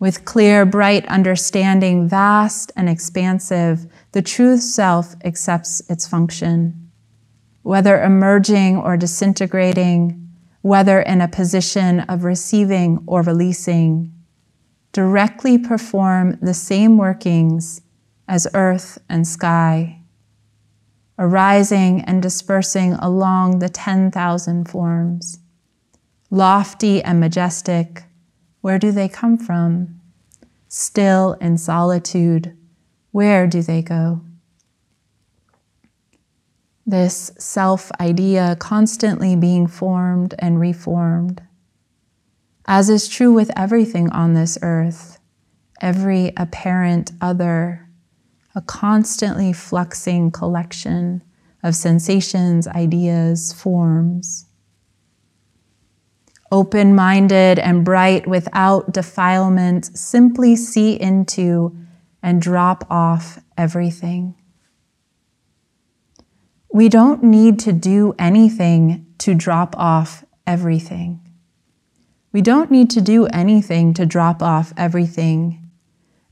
With 0.00 0.24
clear, 0.24 0.66
bright 0.66 1.06
understanding, 1.06 2.08
vast 2.08 2.72
and 2.74 2.88
expansive, 2.88 3.86
the 4.10 4.20
truth 4.20 4.62
self 4.62 5.14
accepts 5.24 5.80
its 5.88 6.08
function. 6.08 6.90
Whether 7.62 8.02
emerging 8.02 8.78
or 8.78 8.96
disintegrating, 8.96 10.28
whether 10.62 10.98
in 10.98 11.20
a 11.20 11.28
position 11.28 12.00
of 12.00 12.24
receiving 12.24 13.04
or 13.06 13.22
releasing, 13.22 14.12
directly 14.90 15.56
perform 15.56 16.36
the 16.42 16.54
same 16.54 16.98
workings 16.98 17.80
as 18.26 18.48
earth 18.54 18.98
and 19.08 19.24
sky, 19.24 19.97
arising 21.18 22.02
and 22.02 22.22
dispersing 22.22 22.94
along 22.94 23.58
the 23.58 23.68
10,000 23.68 24.68
forms. 24.68 25.38
Lofty 26.30 27.02
and 27.02 27.18
majestic, 27.18 28.04
where 28.60 28.78
do 28.78 28.92
they 28.92 29.08
come 29.08 29.36
from? 29.38 30.00
Still 30.68 31.32
in 31.40 31.56
solitude, 31.58 32.56
where 33.10 33.46
do 33.46 33.62
they 33.62 33.82
go? 33.82 34.20
This 36.86 37.32
self 37.38 37.90
idea 38.00 38.56
constantly 38.58 39.36
being 39.36 39.66
formed 39.66 40.34
and 40.38 40.60
reformed. 40.60 41.42
As 42.66 42.90
is 42.90 43.08
true 43.08 43.32
with 43.32 43.50
everything 43.56 44.10
on 44.10 44.34
this 44.34 44.58
earth, 44.62 45.18
every 45.80 46.32
apparent 46.36 47.12
other, 47.20 47.87
a 48.58 48.62
constantly 48.62 49.52
fluxing 49.52 50.32
collection 50.32 51.22
of 51.62 51.76
sensations, 51.76 52.66
ideas, 52.66 53.52
forms. 53.52 54.46
open 56.50 56.94
minded 56.94 57.58
and 57.58 57.84
bright 57.84 58.26
without 58.26 58.92
defilement, 58.92 59.96
simply 59.96 60.56
see 60.56 61.00
into 61.00 61.76
and 62.22 62.40
drop 62.42 62.84
off 62.90 63.38
everything. 63.56 64.34
We 66.72 66.88
don't 66.88 67.22
need 67.22 67.58
to 67.60 67.72
do 67.72 68.14
anything 68.18 69.06
to 69.18 69.34
drop 69.34 69.76
off 69.78 70.24
everything. 70.46 71.20
We 72.32 72.40
don't 72.40 72.70
need 72.70 72.90
to 72.90 73.00
do 73.00 73.26
anything 73.26 73.94
to 73.94 74.06
drop 74.06 74.42
off 74.42 74.72
everything. 74.76 75.67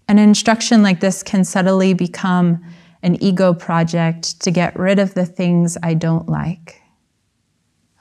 An 0.08 0.18
instruction 0.18 0.82
like 0.82 1.00
this 1.00 1.22
can 1.22 1.44
subtly 1.44 1.92
become 1.92 2.64
an 3.02 3.22
ego 3.22 3.52
project 3.52 4.40
to 4.40 4.50
get 4.50 4.78
rid 4.78 4.98
of 4.98 5.14
the 5.14 5.26
things 5.26 5.76
I 5.82 5.94
don't 5.94 6.28
like. 6.28 6.82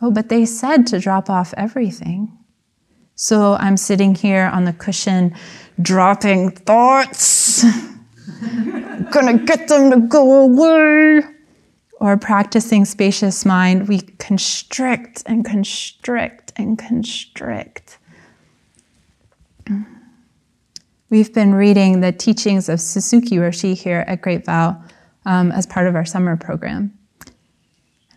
Oh, 0.02 0.12
but 0.12 0.30
they 0.30 0.46
said 0.46 0.86
to 0.88 1.00
drop 1.00 1.30
off 1.30 1.54
everything. 1.58 2.38
So 3.16 3.54
I'm 3.54 3.78
sitting 3.78 4.14
here 4.14 4.50
on 4.54 4.66
the 4.66 4.74
cushion, 4.74 5.34
dropping 5.82 6.52
thoughts. 6.52 7.64
Gonna 9.12 9.38
get 9.40 9.68
them 9.68 9.90
to 9.92 10.00
go 10.08 10.44
away. 10.44 11.22
Or 12.02 12.18
practicing 12.18 12.84
spacious 12.84 13.46
mind, 13.46 13.88
we 13.88 14.02
constrict 14.02 15.24
and 15.26 15.46
constrict 15.46 16.52
and 16.58 16.78
constrict. 16.78 17.98
We've 21.16 21.34
been 21.34 21.56
reading 21.56 22.02
the 22.02 22.12
teachings 22.12 22.68
of 22.68 22.82
Suzuki 22.82 23.38
Roshi 23.38 23.74
here 23.74 24.04
at 24.06 24.22
Great 24.22 24.44
Vow 24.44 24.84
um, 25.26 25.50
as 25.54 25.66
part 25.66 25.88
of 25.88 25.96
our 25.96 26.04
summer 26.04 26.36
program. 26.36 26.94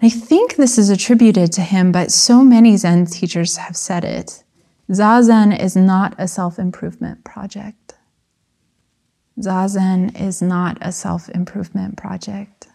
I 0.03 0.09
think 0.09 0.57
this 0.57 0.79
is 0.79 0.91
attributed 0.91 1.53
to 1.53 1.61
him, 1.61 1.93
but 1.93 2.11
so 2.11 2.43
many 2.43 2.77
Zen 2.77 3.07
teachers 3.07 3.57
have 3.57 3.77
said 3.77 4.03
it. 4.03 4.43
Zazen 4.91 5.57
is 5.57 5.77
not 5.77 6.17
a 6.19 6.27
self 6.27 6.59
improvement 6.59 7.23
project. 7.23 7.95
Zazen 9.39 10.21
is 10.21 10.43
not 10.43 10.77
a 10.81 10.91
self 10.91 11.29
improvement 11.29 11.97
project. 11.97 12.67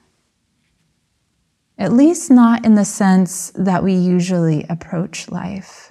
At 1.77 1.91
least 1.91 2.31
not 2.31 2.65
in 2.65 2.75
the 2.75 2.85
sense 2.85 3.51
that 3.55 3.83
we 3.83 3.93
usually 3.93 4.65
approach 4.69 5.29
life. 5.29 5.82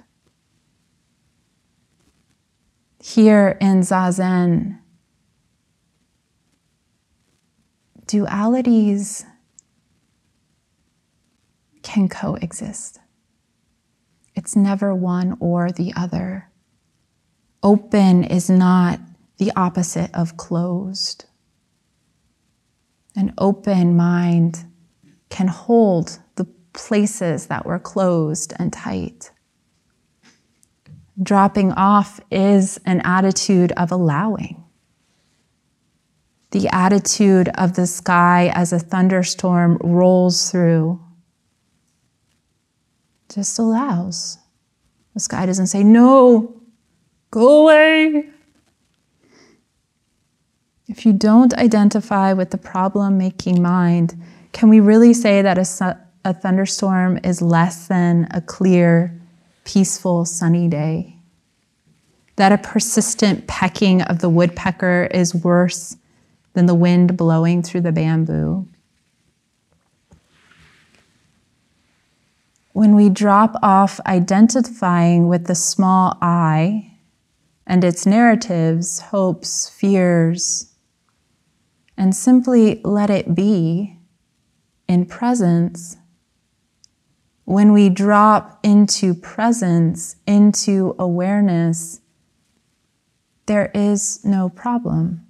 Here 3.05 3.57
in 3.59 3.81
Zazen, 3.81 4.79
dualities 8.05 9.25
can 11.81 12.07
coexist. 12.07 13.01
It's 14.35 14.55
never 14.55 14.95
one 14.95 15.35
or 15.41 15.69
the 15.69 15.91
other. 15.97 16.49
Open 17.61 18.23
is 18.23 18.49
not 18.49 19.01
the 19.37 19.51
opposite 19.53 20.09
of 20.15 20.37
closed. 20.37 21.25
An 23.17 23.33
open 23.37 23.97
mind 23.97 24.63
can 25.29 25.49
hold 25.49 26.19
the 26.35 26.45
places 26.71 27.47
that 27.47 27.65
were 27.65 27.79
closed 27.79 28.53
and 28.57 28.71
tight. 28.71 29.31
Dropping 31.21 31.71
off 31.73 32.19
is 32.31 32.79
an 32.85 33.01
attitude 33.01 33.71
of 33.73 33.91
allowing. 33.91 34.63
The 36.51 36.67
attitude 36.69 37.49
of 37.55 37.75
the 37.75 37.87
sky 37.87 38.51
as 38.53 38.73
a 38.73 38.79
thunderstorm 38.79 39.77
rolls 39.81 40.51
through 40.51 40.99
just 43.33 43.57
allows. 43.59 44.37
The 45.13 45.19
sky 45.19 45.45
doesn't 45.45 45.67
say, 45.67 45.83
no, 45.83 46.61
go 47.31 47.63
away. 47.63 48.29
If 50.87 51.05
you 51.05 51.13
don't 51.13 51.53
identify 51.55 52.33
with 52.33 52.51
the 52.51 52.57
problem 52.57 53.17
making 53.17 53.61
mind, 53.61 54.15
can 54.51 54.69
we 54.69 54.79
really 54.79 55.13
say 55.13 55.41
that 55.41 55.57
a, 55.57 55.97
a 56.25 56.33
thunderstorm 56.33 57.19
is 57.23 57.41
less 57.41 57.87
than 57.87 58.27
a 58.31 58.41
clear, 58.41 59.19
peaceful, 59.63 60.25
sunny 60.25 60.67
day? 60.67 61.17
That 62.35 62.51
a 62.51 62.57
persistent 62.57 63.47
pecking 63.47 64.01
of 64.01 64.19
the 64.19 64.29
woodpecker 64.29 65.07
is 65.11 65.35
worse 65.35 65.97
than 66.53 66.65
the 66.65 66.75
wind 66.75 67.17
blowing 67.17 67.61
through 67.61 67.81
the 67.81 67.91
bamboo? 67.91 68.67
when 72.73 72.95
we 72.95 73.07
drop 73.07 73.55
off 73.61 73.99
identifying 74.05 75.27
with 75.27 75.45
the 75.45 75.55
small 75.55 76.17
I 76.21 76.91
and 77.65 77.83
its 77.83 78.05
narratives, 78.05 78.99
hopes, 78.99 79.69
fears, 79.69 80.73
and 81.95 82.15
simply 82.15 82.81
let 82.83 83.09
it 83.09 83.35
be 83.35 83.97
in 84.89 85.05
presence, 85.05 85.97
when 87.45 87.73
we 87.73 87.89
drop 87.89 88.59
into 88.63 89.13
presence, 89.13 90.15
into 90.25 90.95
awareness, 90.97 91.99
there 93.45 93.69
is 93.73 94.23
no 94.23 94.49
problem. 94.49 95.25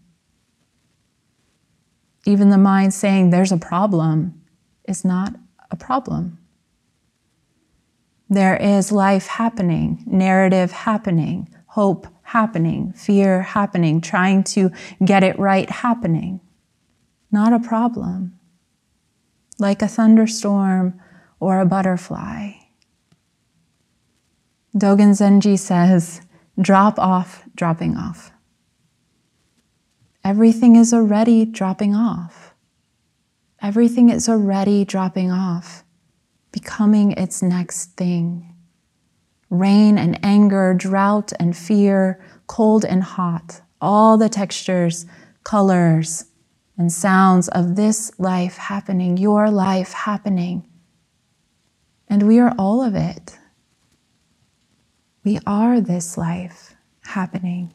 Even 2.25 2.49
the 2.49 2.57
mind 2.57 2.93
saying 2.93 3.29
there's 3.29 3.51
a 3.51 3.57
problem 3.57 4.41
is 4.87 5.03
not 5.03 5.33
a 5.71 5.75
problem. 5.75 6.37
There 8.29 8.55
is 8.55 8.91
life 8.91 9.27
happening, 9.27 10.03
narrative 10.05 10.71
happening, 10.71 11.53
hope 11.67 12.07
happening, 12.21 12.93
fear 12.93 13.41
happening, 13.41 13.99
trying 13.99 14.43
to 14.43 14.71
get 15.03 15.23
it 15.23 15.37
right 15.37 15.69
happening. 15.69 16.39
Not 17.31 17.53
a 17.53 17.59
problem. 17.59 18.39
Like 19.59 19.81
a 19.81 19.87
thunderstorm 19.87 20.99
or 21.39 21.59
a 21.59 21.65
butterfly. 21.65 22.51
Dogen 24.75 25.11
Zenji 25.11 25.57
says, 25.57 26.21
drop 26.59 26.97
off, 26.97 27.43
dropping 27.55 27.95
off. 27.95 28.31
Everything 30.23 30.75
is 30.75 30.93
already 30.93 31.45
dropping 31.45 31.95
off. 31.95 32.53
Everything 33.61 34.09
is 34.09 34.27
already 34.27 34.83
dropping 34.85 35.31
off 35.31 35.83
becoming 36.53 37.11
its 37.13 37.41
next 37.41 37.97
thing. 37.97 38.55
Rain 39.49 39.97
and 39.97 40.17
anger, 40.23 40.73
drought 40.73 41.33
and 41.39 41.57
fear, 41.57 42.23
cold 42.47 42.85
and 42.85 43.03
hot, 43.03 43.61
all 43.81 44.17
the 44.17 44.29
textures, 44.29 45.05
colors, 45.43 46.25
and 46.77 46.91
sounds 46.91 47.49
of 47.49 47.75
this 47.75 48.11
life 48.17 48.55
happening, 48.55 49.17
your 49.17 49.51
life 49.51 49.91
happening. 49.91 50.65
And 52.13 52.27
we 52.27 52.37
are 52.37 52.53
all 52.59 52.83
of 52.83 52.93
it. 52.93 53.39
We 55.23 55.39
are 55.47 55.81
this 55.81 56.15
life 56.15 56.75
happening. 57.01 57.73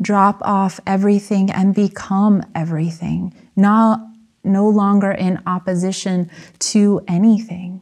Drop 0.00 0.38
off 0.42 0.78
everything 0.86 1.50
and 1.50 1.74
become 1.74 2.44
everything. 2.54 3.34
Not 3.56 3.98
no 4.44 4.68
longer 4.68 5.10
in 5.10 5.42
opposition 5.44 6.30
to 6.60 7.00
anything. 7.08 7.80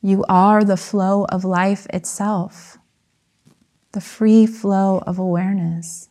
You 0.00 0.24
are 0.28 0.62
the 0.62 0.76
flow 0.76 1.24
of 1.24 1.44
life 1.44 1.88
itself, 1.92 2.78
the 3.90 4.00
free 4.00 4.46
flow 4.46 5.02
of 5.08 5.18
awareness. 5.18 6.08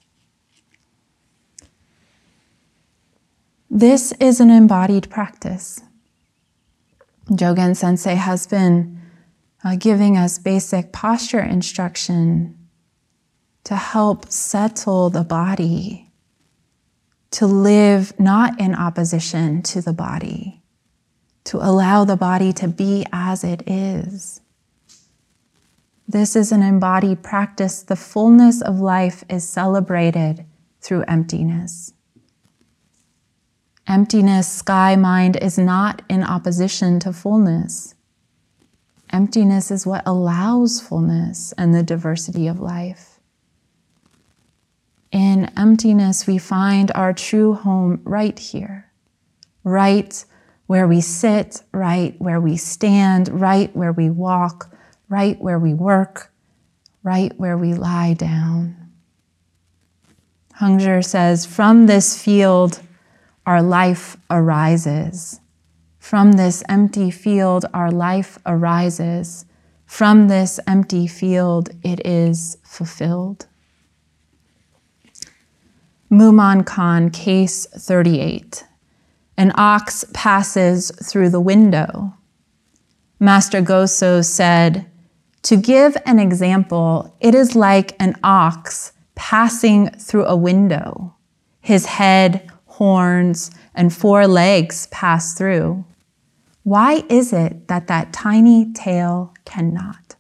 This 3.70 4.12
is 4.20 4.42
an 4.42 4.50
embodied 4.50 5.10
practice. 5.10 5.85
Jogen 7.30 7.76
Sensei 7.76 8.16
has 8.16 8.46
been 8.46 9.02
uh, 9.64 9.76
giving 9.76 10.18
us 10.18 10.38
basic 10.38 10.92
posture 10.92 11.42
instruction 11.42 12.58
to 13.64 13.76
help 13.76 14.32
settle 14.32 15.10
the 15.10 15.24
body 15.24 16.06
to 17.32 17.48
live 17.48 18.18
not 18.20 18.60
in 18.62 18.74
opposition 18.76 19.62
to 19.62 19.82
the 19.82 19.92
body, 19.92 20.62
to 21.44 21.58
allow 21.58 22.06
the 22.06 22.16
body 22.16 22.54
to 22.54 22.68
be 22.68 23.06
as 23.12 23.44
it 23.44 23.62
is. 23.68 24.40
This 26.08 26.36
is 26.36 26.52
an 26.52 26.62
embodied 26.62 27.24
practice. 27.24 27.82
The 27.82 27.96
fullness 27.96 28.62
of 28.62 28.80
life 28.80 29.24
is 29.28 29.46
celebrated 29.46 30.46
through 30.80 31.04
emptiness. 31.10 31.95
Emptiness, 33.88 34.52
sky 34.52 34.96
mind, 34.96 35.38
is 35.38 35.58
not 35.58 36.02
in 36.10 36.24
opposition 36.24 37.00
to 37.00 37.14
fullness. 37.14 37.94
Emptiness 39.12 39.70
is 39.70 39.86
what 39.86 40.02
allows 40.08 40.82
fullness 40.82 41.54
and 41.58 41.74
the 41.74 41.84
diversity 41.84 42.48
of 42.48 42.60
life. 42.60 43.20
In 45.12 45.52
emptiness, 45.56 46.26
we 46.26 46.38
find 46.40 46.92
our 46.96 47.14
true 47.14 47.54
home 47.54 48.02
right 48.04 48.38
here, 48.38 48.92
right 49.64 50.26
where 50.66 50.88
we 50.88 51.00
sit, 51.00 51.62
right 51.72 52.16
where 52.20 52.42
we 52.42 52.58
stand, 52.58 53.30
right 53.40 53.74
where 53.76 53.94
we 53.94 54.10
walk, 54.10 54.76
right 55.08 55.40
where 55.40 55.60
we 55.60 55.74
work, 55.74 56.32
right 57.04 57.32
where 57.38 57.58
we 57.58 57.76
lie 57.76 58.16
down. 58.16 58.76
Hongzhi 60.60 61.06
says, 61.06 61.46
From 61.46 61.86
this 61.86 62.22
field, 62.22 62.82
our 63.46 63.62
life 63.62 64.18
arises. 64.30 65.40
From 66.00 66.34
this 66.34 66.64
empty 66.70 67.12
field, 67.12 67.66
our 67.74 67.92
life 67.92 68.38
arises. 68.46 69.46
From 69.86 70.28
this 70.28 70.60
empty 70.68 71.08
field, 71.08 71.70
it 71.84 72.06
is 72.06 72.58
fulfilled. 72.64 73.48
Mumonkan, 76.12 77.12
case 77.12 77.66
38. 77.66 78.66
An 79.38 79.52
ox 79.56 80.06
passes 80.14 80.92
through 81.04 81.30
the 81.30 81.42
window. 81.42 82.14
Master 83.20 83.62
Goso 83.62 84.22
said, 84.22 84.86
To 85.44 85.58
give 85.58 85.98
an 86.06 86.20
example, 86.20 87.16
it 87.20 87.34
is 87.36 87.56
like 87.56 87.96
an 88.00 88.16
ox 88.24 88.94
passing 89.16 89.90
through 89.90 90.26
a 90.26 90.36
window. 90.36 91.16
His 91.62 91.86
head, 91.86 92.50
horns, 92.76 93.52
and 93.74 93.94
four 93.94 94.28
legs 94.28 94.88
pass 94.88 95.34
through. 95.34 95.86
Why 96.64 97.04
is 97.10 97.32
it 97.32 97.68
that 97.68 97.88
that 97.88 98.12
tiny 98.12 98.74
tail 98.74 99.34
cannot? 99.46 100.16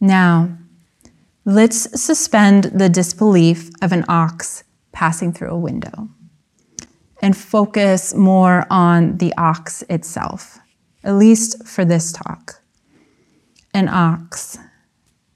Now, 0.00 0.58
let's 1.44 2.00
suspend 2.00 2.64
the 2.64 2.88
disbelief 2.88 3.70
of 3.80 3.92
an 3.92 4.04
ox 4.08 4.64
passing 4.90 5.32
through 5.32 5.50
a 5.50 5.58
window 5.58 6.08
and 7.20 7.36
focus 7.36 8.12
more 8.14 8.66
on 8.68 9.18
the 9.18 9.32
ox 9.36 9.82
itself, 9.88 10.58
at 11.04 11.14
least 11.14 11.64
for 11.64 11.84
this 11.84 12.10
talk. 12.10 12.60
An 13.72 13.88
ox. 13.88 14.58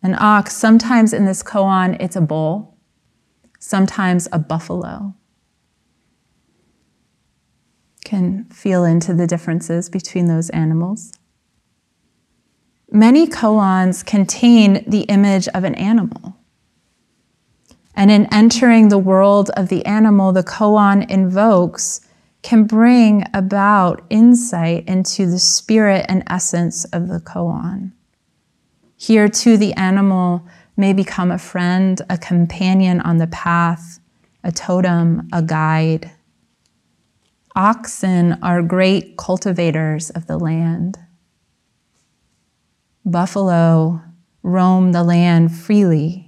An 0.02 0.16
ox, 0.18 0.56
sometimes 0.56 1.12
in 1.12 1.26
this 1.26 1.42
koan, 1.42 1.96
it's 2.00 2.16
a 2.16 2.20
bull, 2.20 2.75
sometimes 3.66 4.28
a 4.30 4.38
buffalo. 4.38 5.12
Can 8.04 8.44
feel 8.44 8.84
into 8.84 9.12
the 9.12 9.26
differences 9.26 9.90
between 9.90 10.28
those 10.28 10.50
animals. 10.50 11.12
Many 12.92 13.26
koans 13.26 14.06
contain 14.06 14.84
the 14.88 15.00
image 15.08 15.48
of 15.48 15.64
an 15.64 15.74
animal. 15.74 16.36
And 17.96 18.12
in 18.12 18.32
entering 18.32 18.88
the 18.88 18.98
world 18.98 19.50
of 19.56 19.68
the 19.68 19.84
animal, 19.84 20.32
the 20.32 20.44
koan 20.44 21.10
invokes 21.10 22.06
can 22.42 22.64
bring 22.64 23.24
about 23.34 24.04
insight 24.10 24.86
into 24.86 25.26
the 25.26 25.40
spirit 25.40 26.06
and 26.08 26.22
essence 26.28 26.84
of 26.84 27.08
the 27.08 27.18
koan. 27.18 27.90
Here, 28.96 29.28
too, 29.28 29.56
the 29.56 29.72
animal 29.72 30.46
may 30.76 30.92
become 30.92 31.30
a 31.30 31.38
friend, 31.38 32.00
a 32.10 32.18
companion 32.18 33.00
on 33.00 33.16
the 33.16 33.26
path, 33.26 33.98
a 34.44 34.52
totem, 34.52 35.28
a 35.32 35.42
guide. 35.42 36.10
Oxen 37.54 38.38
are 38.42 38.62
great 38.62 39.16
cultivators 39.16 40.10
of 40.10 40.26
the 40.26 40.38
land. 40.38 40.98
Buffalo 43.04 44.02
roam 44.42 44.92
the 44.92 45.02
land 45.02 45.54
freely 45.54 46.26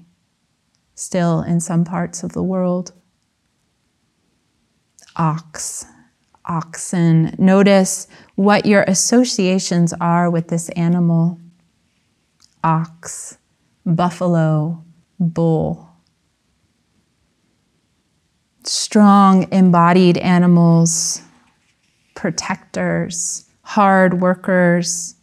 still 0.98 1.42
in 1.42 1.60
some 1.60 1.84
parts 1.84 2.22
of 2.22 2.32
the 2.32 2.42
world. 2.42 2.92
Ox, 5.16 5.86
oxen. 6.44 7.34
Notice 7.38 8.08
what 8.34 8.66
your 8.66 8.82
associations 8.82 9.92
are 10.00 10.30
with 10.30 10.48
this 10.48 10.68
animal 10.70 11.38
ox, 12.64 13.37
buffalo, 13.88 14.84
bull. 15.18 15.88
Strong 18.64 19.50
embodied 19.52 20.18
animals, 20.18 21.22
protectors, 22.14 23.46
hard 23.62 24.20
workers, 24.20 25.14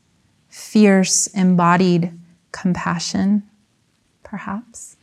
fierce 0.49 1.28
embodied 1.28 2.12
compassion, 2.51 3.43
perhaps. 4.23 4.97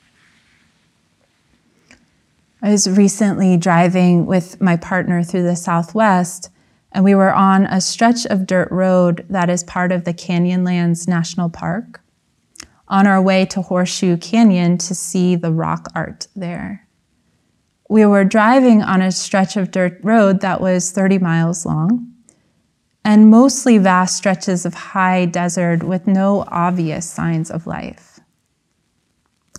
I 2.63 2.71
was 2.71 2.89
recently 2.89 3.57
driving 3.57 4.27
with 4.27 4.61
my 4.61 4.77
partner 4.77 5.23
through 5.23 5.43
the 5.43 5.57
Southwest, 5.57 6.51
and 6.93 7.05
we 7.05 7.15
were 7.15 7.33
on 7.33 7.67
a 7.67 7.81
stretch 7.81 8.25
of 8.27 8.47
dirt 8.47 8.71
road 8.71 9.27
that 9.29 9.51
is 9.51 9.65
part 9.65 9.93
of 9.93 10.05
the 10.05 10.15
Canyonlands 10.15 11.09
National 11.09 11.49
Park, 11.49 12.02
on 12.93 13.09
our 13.09 13.21
way 13.21 13.45
to 13.47 13.63
Horseshoe 13.63 14.17
Canyon 14.19 14.79
to 14.79 14.95
see 14.95 15.35
the 15.35 15.51
rock 15.51 15.89
art 15.95 16.29
there. 16.37 16.87
We 17.89 18.07
were 18.07 18.25
driving 18.25 18.83
on 18.83 19.03
a 19.03 19.11
stretch 19.11 19.57
of 19.57 19.73
dirt 19.73 19.99
road 20.03 20.41
that 20.43 20.61
was 20.61 20.93
30 20.93 21.19
miles 21.19 21.67
long, 21.67 22.13
and 23.05 23.31
mostly 23.31 23.79
vast 23.79 24.17
stretches 24.17 24.65
of 24.65 24.75
high 24.75 25.25
desert 25.25 25.83
with 25.83 26.07
no 26.07 26.45
obvious 26.49 27.11
signs 27.11 27.51
of 27.51 27.67
life 27.67 28.13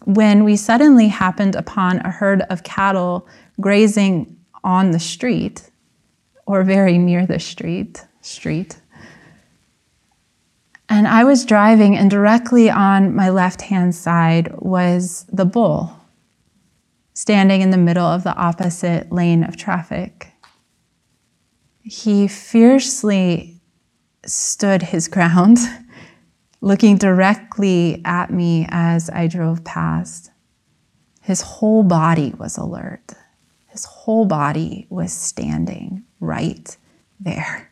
when 0.05 0.43
we 0.43 0.55
suddenly 0.55 1.07
happened 1.07 1.55
upon 1.55 1.99
a 1.99 2.11
herd 2.11 2.41
of 2.49 2.63
cattle 2.63 3.27
grazing 3.59 4.37
on 4.63 4.91
the 4.91 4.99
street 4.99 5.69
or 6.45 6.63
very 6.63 6.97
near 6.97 7.25
the 7.25 7.39
street 7.39 8.05
street 8.21 8.77
and 10.93 11.07
i 11.07 11.23
was 11.23 11.45
driving 11.45 11.97
and 11.97 12.09
directly 12.09 12.69
on 12.69 13.13
my 13.15 13.29
left 13.29 13.61
hand 13.63 13.93
side 13.95 14.53
was 14.59 15.25
the 15.31 15.45
bull 15.45 15.99
standing 17.13 17.61
in 17.61 17.71
the 17.71 17.77
middle 17.77 18.05
of 18.05 18.23
the 18.23 18.35
opposite 18.35 19.11
lane 19.11 19.43
of 19.43 19.57
traffic 19.57 20.31
he 21.83 22.27
fiercely 22.27 23.59
stood 24.25 24.81
his 24.81 25.07
ground 25.15 25.57
looking 26.63 26.95
directly 26.95 28.01
at 28.05 28.31
me 28.31 28.65
as 28.69 29.09
I 29.09 29.27
drove 29.27 29.65
past. 29.65 30.31
His 31.21 31.41
whole 31.41 31.83
body 31.83 32.33
was 32.37 32.57
alert. 32.57 33.11
His 33.67 33.83
whole 33.83 34.25
body 34.25 34.87
was 34.89 35.11
standing 35.11 36.05
right 36.21 36.75
there. 37.19 37.69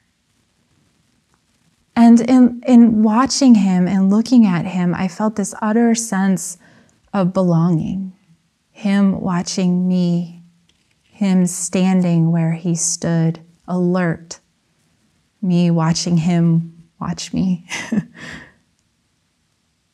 And 2.01 2.19
in, 2.21 2.63
in 2.65 3.03
watching 3.03 3.53
him 3.53 3.87
and 3.87 4.09
looking 4.09 4.43
at 4.43 4.65
him, 4.65 4.95
I 4.95 5.07
felt 5.07 5.35
this 5.35 5.53
utter 5.61 5.93
sense 5.93 6.57
of 7.13 7.31
belonging. 7.31 8.13
Him 8.71 9.21
watching 9.21 9.87
me, 9.87 10.41
him 11.03 11.45
standing 11.45 12.31
where 12.31 12.53
he 12.53 12.73
stood, 12.73 13.39
alert. 13.67 14.39
Me 15.43 15.69
watching 15.69 16.17
him 16.17 16.87
watch 16.99 17.33
me. 17.33 17.67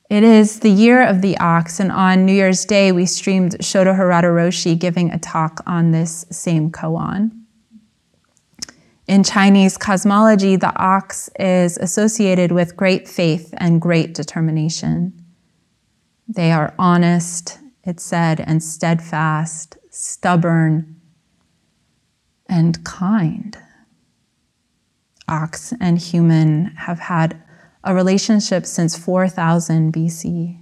It 0.10 0.24
is 0.24 0.62
the 0.62 0.72
year 0.72 1.06
of 1.06 1.22
the 1.22 1.38
ox, 1.38 1.82
and 1.82 1.92
on 1.92 2.26
New 2.26 2.32
Year's 2.32 2.64
Day, 2.64 2.94
we 2.94 3.06
streamed 3.06 3.58
Shodo 3.60 3.94
Harada 3.94 4.34
Roshi 4.34 4.80
giving 4.80 5.12
a 5.12 5.20
talk 5.20 5.60
on 5.68 5.92
this 5.92 6.26
same 6.32 6.72
koan. 6.72 7.47
In 9.08 9.24
Chinese 9.24 9.78
cosmology, 9.78 10.58
the 10.58 10.76
ox 10.76 11.30
is 11.40 11.78
associated 11.78 12.52
with 12.52 12.76
great 12.76 13.08
faith 13.08 13.54
and 13.58 13.80
great 13.80 14.14
determination. 14.14 15.14
They 16.28 16.52
are 16.52 16.74
honest, 16.78 17.58
it 17.86 18.02
said, 18.02 18.42
and 18.42 18.62
steadfast, 18.62 19.78
stubborn, 19.90 21.00
and 22.50 22.84
kind. 22.84 23.58
Ox 25.30 25.74
and 25.80 25.98
human 25.98 26.66
have 26.76 27.00
had 27.00 27.42
a 27.86 27.96
relationship 27.96 28.66
since 28.66 28.98
4000 28.98 29.94
BC. 29.94 30.60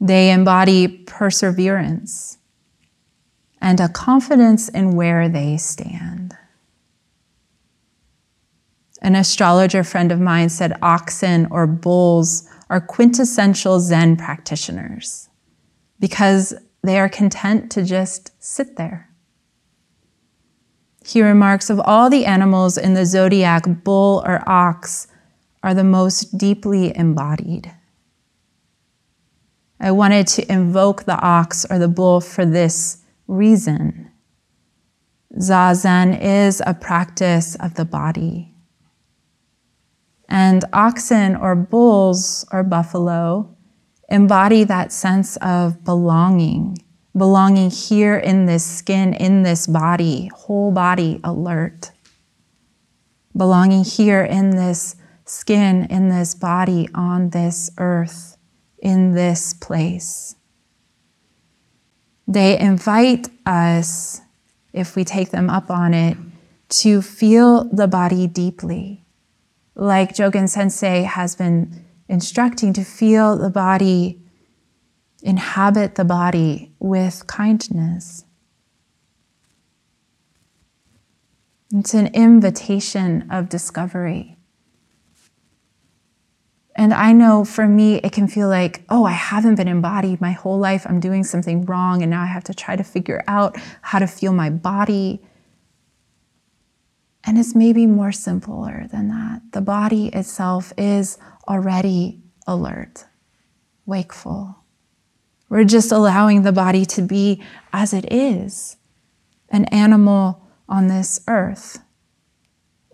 They 0.00 0.30
embody 0.30 0.88
perseverance 0.88 2.38
and 3.60 3.80
a 3.80 3.90
confidence 3.90 4.70
in 4.70 4.92
where 4.92 5.28
they 5.28 5.58
stand. 5.58 6.34
An 9.02 9.14
astrologer 9.14 9.82
friend 9.82 10.12
of 10.12 10.20
mine 10.20 10.48
said 10.48 10.78
oxen 10.82 11.46
or 11.50 11.66
bulls 11.66 12.48
are 12.68 12.80
quintessential 12.80 13.80
Zen 13.80 14.16
practitioners 14.16 15.28
because 15.98 16.54
they 16.82 16.98
are 16.98 17.08
content 17.08 17.70
to 17.72 17.82
just 17.82 18.30
sit 18.42 18.76
there. 18.76 19.10
He 21.04 21.22
remarks 21.22 21.70
of 21.70 21.80
all 21.80 22.10
the 22.10 22.26
animals 22.26 22.76
in 22.76 22.94
the 22.94 23.06
zodiac, 23.06 23.64
bull 23.84 24.22
or 24.26 24.42
ox 24.46 25.08
are 25.62 25.74
the 25.74 25.84
most 25.84 26.36
deeply 26.38 26.96
embodied. 26.96 27.72
I 29.80 29.92
wanted 29.92 30.26
to 30.28 30.52
invoke 30.52 31.04
the 31.04 31.18
ox 31.18 31.66
or 31.70 31.78
the 31.78 31.88
bull 31.88 32.20
for 32.20 32.44
this 32.44 32.98
reason. 33.26 34.10
Zazen 35.38 36.20
is 36.20 36.62
a 36.66 36.74
practice 36.74 37.56
of 37.56 37.74
the 37.74 37.86
body. 37.86 38.54
And 40.30 40.64
oxen 40.72 41.34
or 41.34 41.56
bulls 41.56 42.46
or 42.52 42.62
buffalo 42.62 43.56
embody 44.10 44.64
that 44.64 44.92
sense 44.92 45.36
of 45.36 45.84
belonging, 45.84 46.76
belonging 47.16 47.70
here 47.70 48.16
in 48.16 48.46
this 48.46 48.64
skin, 48.64 49.14
in 49.14 49.42
this 49.42 49.66
body, 49.66 50.30
whole 50.34 50.72
body 50.72 51.20
alert. 51.22 51.92
Belonging 53.36 53.84
here 53.84 54.24
in 54.24 54.50
this 54.50 54.96
skin, 55.24 55.84
in 55.84 56.08
this 56.08 56.34
body, 56.34 56.88
on 56.94 57.30
this 57.30 57.70
earth, 57.78 58.36
in 58.78 59.12
this 59.12 59.54
place. 59.54 60.34
They 62.26 62.58
invite 62.58 63.28
us, 63.46 64.20
if 64.72 64.96
we 64.96 65.04
take 65.04 65.30
them 65.30 65.48
up 65.48 65.70
on 65.70 65.94
it, 65.94 66.16
to 66.68 67.02
feel 67.02 67.64
the 67.72 67.88
body 67.88 68.26
deeply. 68.26 68.99
Like 69.80 70.12
Jogen 70.12 70.46
Sensei 70.46 71.04
has 71.04 71.34
been 71.34 71.86
instructing 72.06 72.74
to 72.74 72.84
feel 72.84 73.38
the 73.38 73.48
body, 73.48 74.20
inhabit 75.22 75.94
the 75.94 76.04
body 76.04 76.74
with 76.78 77.26
kindness. 77.26 78.26
It's 81.72 81.94
an 81.94 82.08
invitation 82.08 83.26
of 83.30 83.48
discovery. 83.48 84.36
And 86.76 86.92
I 86.92 87.12
know 87.12 87.46
for 87.46 87.66
me, 87.66 87.96
it 88.00 88.12
can 88.12 88.28
feel 88.28 88.48
like, 88.48 88.84
oh, 88.90 89.06
I 89.06 89.12
haven't 89.12 89.54
been 89.54 89.66
embodied 89.66 90.20
my 90.20 90.32
whole 90.32 90.58
life. 90.58 90.86
I'm 90.86 91.00
doing 91.00 91.24
something 91.24 91.64
wrong. 91.64 92.02
And 92.02 92.10
now 92.10 92.20
I 92.20 92.26
have 92.26 92.44
to 92.44 92.54
try 92.54 92.76
to 92.76 92.84
figure 92.84 93.24
out 93.26 93.56
how 93.80 93.98
to 93.98 94.06
feel 94.06 94.34
my 94.34 94.50
body. 94.50 95.22
And 97.24 97.38
it's 97.38 97.54
maybe 97.54 97.86
more 97.86 98.12
simpler 98.12 98.86
than 98.90 99.08
that. 99.08 99.42
The 99.52 99.60
body 99.60 100.08
itself 100.08 100.72
is 100.78 101.18
already 101.48 102.20
alert, 102.46 103.04
wakeful. 103.84 104.56
We're 105.48 105.64
just 105.64 105.92
allowing 105.92 106.42
the 106.42 106.52
body 106.52 106.86
to 106.86 107.02
be 107.02 107.42
as 107.72 107.92
it 107.92 108.10
is 108.12 108.76
an 109.50 109.64
animal 109.66 110.48
on 110.68 110.86
this 110.86 111.20
earth. 111.26 111.80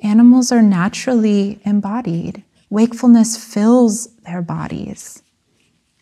Animals 0.02 0.50
are 0.50 0.62
naturally 0.62 1.60
embodied. 1.64 2.42
Wakefulness 2.70 3.36
fills 3.36 4.06
their 4.24 4.42
bodies. 4.42 5.22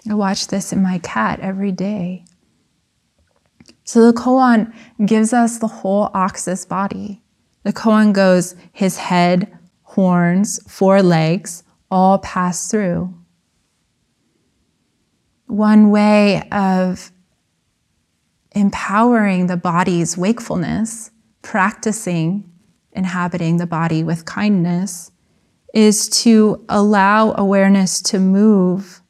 I 0.08 0.14
watch 0.14 0.46
this 0.46 0.72
in 0.72 0.82
my 0.82 0.98
cat 0.98 1.40
every 1.40 1.72
day. 1.72 2.24
So 3.84 4.10
the 4.10 4.18
koan 4.18 4.72
gives 5.04 5.32
us 5.32 5.58
the 5.58 5.66
whole 5.66 6.10
oxus 6.14 6.64
body. 6.66 7.23
The 7.64 7.72
koan 7.72 8.12
goes 8.12 8.54
his 8.72 8.98
head, 8.98 9.50
horns, 9.82 10.60
four 10.70 11.02
legs, 11.02 11.64
all 11.90 12.18
pass 12.18 12.70
through. 12.70 13.12
One 15.46 15.90
way 15.90 16.48
of 16.50 17.10
empowering 18.52 19.46
the 19.46 19.56
body's 19.56 20.16
wakefulness, 20.16 21.10
practicing 21.42 22.50
inhabiting 22.92 23.56
the 23.56 23.66
body 23.66 24.04
with 24.04 24.24
kindness, 24.24 25.10
is 25.72 26.08
to 26.08 26.64
allow 26.68 27.34
awareness 27.36 28.00
to 28.00 28.20
move 28.20 29.00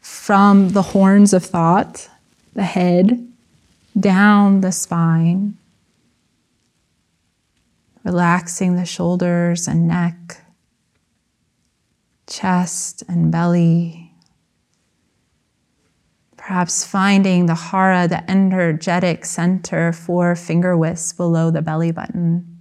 from 0.00 0.70
the 0.70 0.82
horns 0.82 1.32
of 1.32 1.44
thought, 1.44 2.08
the 2.54 2.64
head, 2.64 3.26
down 3.98 4.60
the 4.60 4.72
spine, 4.72 5.56
relaxing 8.06 8.76
the 8.76 8.84
shoulders 8.84 9.66
and 9.66 9.88
neck, 9.88 10.40
chest 12.28 13.02
and 13.08 13.32
belly. 13.32 14.14
Perhaps 16.36 16.84
finding 16.84 17.46
the 17.46 17.56
hara, 17.56 18.06
the 18.06 18.30
energetic 18.30 19.24
center, 19.24 19.92
four 19.92 20.36
finger 20.36 20.76
wisps 20.76 21.12
below 21.14 21.50
the 21.50 21.60
belly 21.60 21.90
button. 21.90 22.60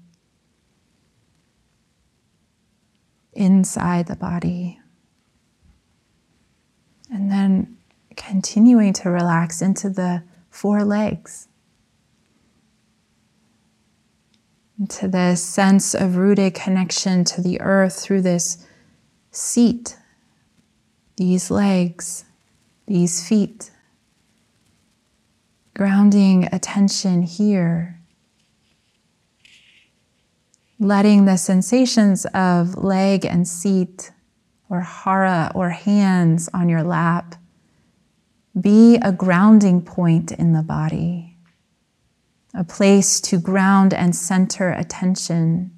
Inside 3.34 4.08
the 4.08 4.16
body. 4.16 4.80
And 7.12 7.32
then 7.32 7.78
continuing 8.18 8.94
to 8.94 9.12
relax 9.12 9.62
into 9.62 9.92
the 9.92 10.24
four 10.50 10.84
legs. 10.84 11.48
Into 14.80 15.08
this 15.08 15.42
sense 15.42 15.94
of 15.94 16.18
rooted 16.18 16.54
connection 16.54 17.24
to 17.24 17.42
the 17.42 17.60
earth 17.62 18.00
through 18.00 18.22
this 18.22 18.66
seat, 19.32 19.98
these 21.18 21.50
legs, 21.50 22.26
these 22.88 23.28
feet. 23.28 23.72
Grounding 25.74 26.48
attention 26.52 27.22
here. 27.22 28.00
Letting 30.78 31.26
the 31.26 31.38
sensations 31.38 32.26
of 32.34 32.76
leg 32.76 33.26
and 33.26 33.48
seat, 33.48 34.12
or 34.70 34.82
hara, 34.82 35.52
or 35.56 35.70
hands 35.70 36.50
on 36.54 36.68
your 36.68 36.84
lap 36.84 37.36
be 38.60 38.96
a 38.98 39.12
grounding 39.12 39.82
point 39.82 40.32
in 40.32 40.54
the 40.54 40.64
body 40.64 41.35
a 42.56 42.64
place 42.64 43.20
to 43.22 43.40
ground 43.40 43.94
and 43.94 44.16
center 44.16 44.72
attention, 44.72 45.72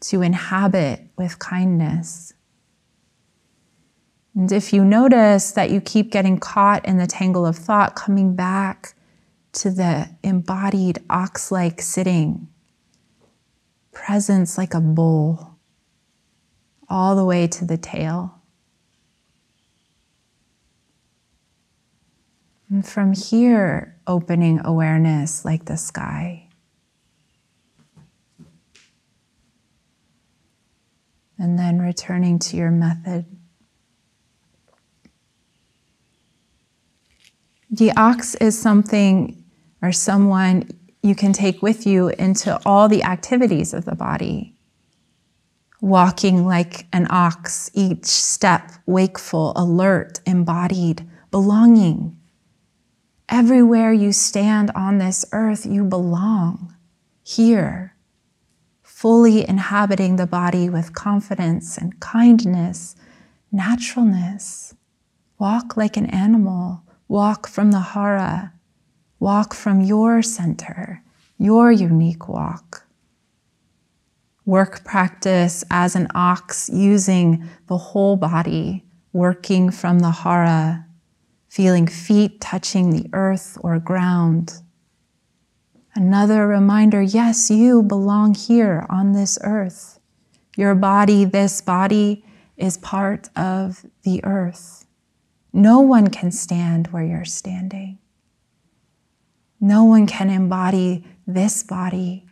to 0.00 0.22
inhabit 0.22 1.00
with 1.16 1.38
kindness. 1.38 2.34
And 4.34 4.52
if 4.52 4.72
you 4.72 4.84
notice 4.84 5.50
that 5.52 5.70
you 5.70 5.80
keep 5.80 6.12
getting 6.12 6.38
caught 6.38 6.84
in 6.84 6.98
the 6.98 7.06
tangle 7.06 7.44
of 7.44 7.56
thought, 7.56 7.96
coming 7.96 8.36
back 8.36 8.94
to 9.54 9.70
the 9.70 10.08
embodied 10.22 11.00
ox 11.10 11.50
like 11.50 11.80
sitting, 11.80 12.48
presence 13.92 14.56
like 14.56 14.74
a 14.74 14.80
bull, 14.80 15.58
all 16.88 17.16
the 17.16 17.24
way 17.24 17.46
to 17.48 17.64
the 17.64 17.76
tail. 17.76 18.37
And 22.70 22.86
from 22.86 23.14
here, 23.14 23.96
opening 24.06 24.60
awareness 24.62 25.44
like 25.44 25.64
the 25.64 25.78
sky. 25.78 26.48
And 31.38 31.58
then 31.58 31.80
returning 31.80 32.38
to 32.40 32.56
your 32.56 32.70
method. 32.70 33.24
The 37.70 37.92
ox 37.92 38.34
is 38.34 38.58
something 38.58 39.44
or 39.80 39.92
someone 39.92 40.68
you 41.02 41.14
can 41.14 41.32
take 41.32 41.62
with 41.62 41.86
you 41.86 42.08
into 42.08 42.60
all 42.66 42.88
the 42.88 43.04
activities 43.04 43.72
of 43.72 43.84
the 43.84 43.94
body. 43.94 44.56
Walking 45.80 46.44
like 46.44 46.86
an 46.92 47.06
ox, 47.08 47.70
each 47.72 48.06
step 48.06 48.72
wakeful, 48.84 49.52
alert, 49.54 50.20
embodied, 50.26 51.08
belonging. 51.30 52.17
Everywhere 53.30 53.92
you 53.92 54.12
stand 54.12 54.70
on 54.74 54.96
this 54.96 55.26
earth, 55.32 55.66
you 55.66 55.84
belong 55.84 56.74
here, 57.22 57.94
fully 58.82 59.46
inhabiting 59.46 60.16
the 60.16 60.26
body 60.26 60.70
with 60.70 60.94
confidence 60.94 61.76
and 61.76 62.00
kindness, 62.00 62.96
naturalness. 63.52 64.74
Walk 65.38 65.76
like 65.76 65.98
an 65.98 66.06
animal, 66.06 66.82
walk 67.06 67.46
from 67.46 67.70
the 67.70 67.80
hara, 67.80 68.54
walk 69.20 69.52
from 69.52 69.82
your 69.82 70.22
center, 70.22 71.02
your 71.36 71.70
unique 71.70 72.28
walk. 72.28 72.86
Work 74.46 74.84
practice 74.84 75.62
as 75.70 75.94
an 75.94 76.08
ox 76.14 76.70
using 76.72 77.46
the 77.66 77.76
whole 77.76 78.16
body, 78.16 78.86
working 79.12 79.70
from 79.70 79.98
the 79.98 80.12
hara 80.12 80.87
feeling 81.48 81.86
feet 81.86 82.40
touching 82.40 82.90
the 82.90 83.08
earth 83.12 83.58
or 83.62 83.78
ground. 83.78 84.54
Another 85.94 86.46
reminder 86.46 87.02
yes, 87.02 87.50
you 87.50 87.82
belong 87.82 88.34
here 88.34 88.86
on 88.88 89.12
this 89.12 89.38
earth. 89.42 89.98
Your 90.56 90.74
body, 90.74 91.24
this 91.24 91.60
body, 91.60 92.24
is 92.56 92.76
part 92.76 93.28
of 93.36 93.84
the 94.02 94.22
earth. 94.24 94.86
No 95.52 95.80
one 95.80 96.08
can 96.08 96.30
stand 96.30 96.88
where 96.88 97.04
you're 97.04 97.24
standing. 97.24 97.98
No 99.60 99.84
one 99.84 100.06
can 100.06 100.30
embody 100.30 101.04
this 101.26 101.62
body 101.62 102.26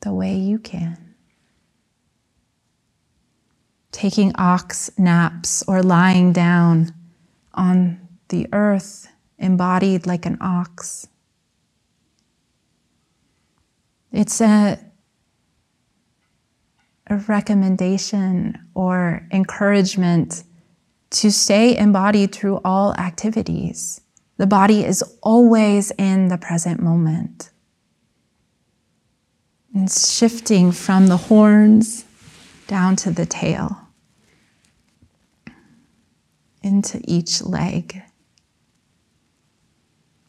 the 0.00 0.12
way 0.12 0.34
you 0.34 0.58
can. 0.58 1.14
Taking 3.90 4.32
ox 4.36 4.90
naps 4.98 5.62
or 5.66 5.82
lying 5.82 6.32
down 6.32 6.92
on 7.54 8.00
the 8.28 8.48
earth, 8.52 9.08
embodied 9.38 10.06
like 10.06 10.26
an 10.26 10.38
ox. 10.40 11.08
It's 14.12 14.40
a, 14.40 14.78
a 17.06 17.16
recommendation 17.16 18.58
or 18.74 19.26
encouragement 19.32 20.44
to 21.10 21.30
stay 21.30 21.76
embodied 21.76 22.32
through 22.32 22.60
all 22.64 22.94
activities. 22.94 24.00
The 24.38 24.46
body 24.46 24.84
is 24.84 25.02
always 25.22 25.92
in 25.98 26.28
the 26.28 26.38
present 26.38 26.80
moment. 26.80 27.50
And 29.74 29.90
shifting 29.90 30.72
from 30.72 31.06
the 31.06 31.16
horns 31.16 32.04
down 32.66 32.96
to 32.96 33.10
the 33.10 33.26
tail, 33.26 33.81
into 36.62 37.00
each 37.04 37.42
leg. 37.42 38.02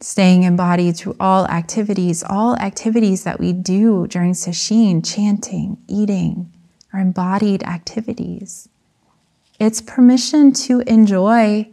Staying 0.00 0.42
embodied 0.42 0.96
through 0.96 1.16
all 1.18 1.46
activities, 1.46 2.22
all 2.28 2.56
activities 2.56 3.24
that 3.24 3.40
we 3.40 3.52
do 3.52 4.06
during 4.06 4.32
sesshin, 4.32 5.04
chanting, 5.04 5.78
eating, 5.88 6.52
are 6.92 7.00
embodied 7.00 7.62
activities. 7.62 8.68
It's 9.58 9.80
permission 9.80 10.52
to 10.52 10.80
enjoy 10.80 11.68